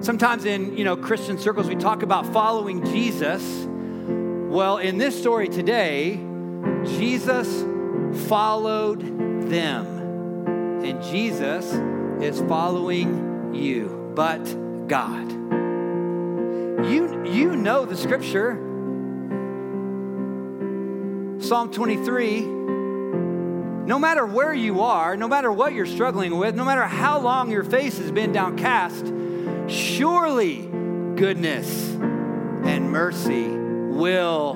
Sometimes 0.00 0.44
in, 0.44 0.76
you 0.76 0.84
know, 0.84 0.96
Christian 0.96 1.38
circles 1.38 1.68
we 1.68 1.74
talk 1.74 2.02
about 2.02 2.24
following 2.32 2.84
Jesus. 2.84 3.42
Well, 3.66 4.78
in 4.78 4.96
this 4.96 5.18
story 5.18 5.48
today, 5.48 6.14
Jesus 6.84 7.64
followed 8.28 9.00
them. 9.50 10.84
And 10.84 11.02
Jesus 11.02 11.64
is 12.22 12.40
following 12.48 13.52
you, 13.54 14.12
but 14.14 14.44
God. 14.86 15.32
You, 16.86 17.24
you 17.26 17.56
know 17.56 17.84
the 17.84 17.96
scripture. 17.96 18.64
Psalm 21.40 21.72
23 21.72 22.58
no 23.88 23.98
matter 23.98 24.26
where 24.26 24.52
you 24.52 24.82
are, 24.82 25.16
no 25.16 25.26
matter 25.26 25.50
what 25.50 25.72
you're 25.72 25.86
struggling 25.86 26.36
with, 26.36 26.54
no 26.54 26.62
matter 26.62 26.82
how 26.82 27.18
long 27.18 27.50
your 27.50 27.64
face 27.64 27.96
has 27.96 28.12
been 28.12 28.32
downcast, 28.32 29.06
surely 29.68 30.66
goodness 31.16 31.94
and 31.94 32.90
mercy 32.90 33.46
will 33.48 34.54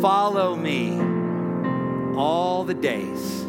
follow 0.00 0.56
me 0.56 0.98
all 2.16 2.64
the 2.64 2.74
days 2.74 3.42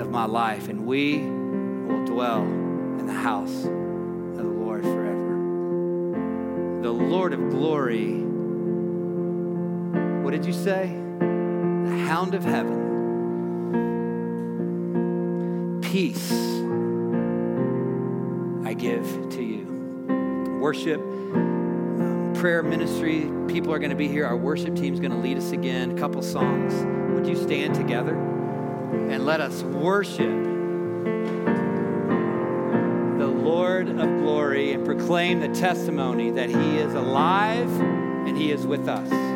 of 0.00 0.10
my 0.10 0.26
life, 0.26 0.68
and 0.68 0.86
we 0.86 1.18
will 1.18 2.04
dwell 2.04 2.42
in 2.42 3.06
the 3.06 3.12
house 3.12 3.64
of 3.64 4.36
the 4.36 4.42
Lord 4.42 4.82
forever. 4.82 6.80
The 6.82 6.90
Lord 6.90 7.32
of 7.32 7.50
glory 7.50 8.30
what 10.30 10.36
did 10.36 10.46
you 10.46 10.52
say? 10.52 10.86
The 11.18 12.04
hound 12.06 12.34
of 12.34 12.44
heaven. 12.44 12.78
Peace 15.82 16.49
give 18.80 19.28
to 19.30 19.42
you. 19.42 19.66
Worship, 20.60 21.00
um, 21.00 22.32
prayer 22.34 22.62
ministry, 22.62 23.30
people 23.48 23.72
are 23.72 23.78
going 23.78 23.90
to 23.90 23.96
be 23.96 24.08
here. 24.08 24.24
Our 24.26 24.36
worship 24.36 24.74
team 24.74 24.94
is 24.94 25.00
going 25.00 25.12
to 25.12 25.18
lead 25.18 25.36
us 25.36 25.52
again. 25.52 25.90
A 25.90 26.00
couple 26.00 26.22
songs. 26.22 26.72
Would 27.14 27.26
you 27.26 27.36
stand 27.36 27.74
together 27.74 28.14
and 28.14 29.26
let 29.26 29.40
us 29.40 29.62
worship 29.62 30.44
the 33.18 33.26
Lord 33.26 33.88
of 33.88 34.18
glory 34.20 34.72
and 34.72 34.84
proclaim 34.84 35.40
the 35.40 35.48
testimony 35.48 36.30
that 36.30 36.48
He 36.48 36.78
is 36.78 36.94
alive 36.94 37.70
and 37.80 38.36
He 38.36 38.50
is 38.50 38.66
with 38.66 38.88
us. 38.88 39.29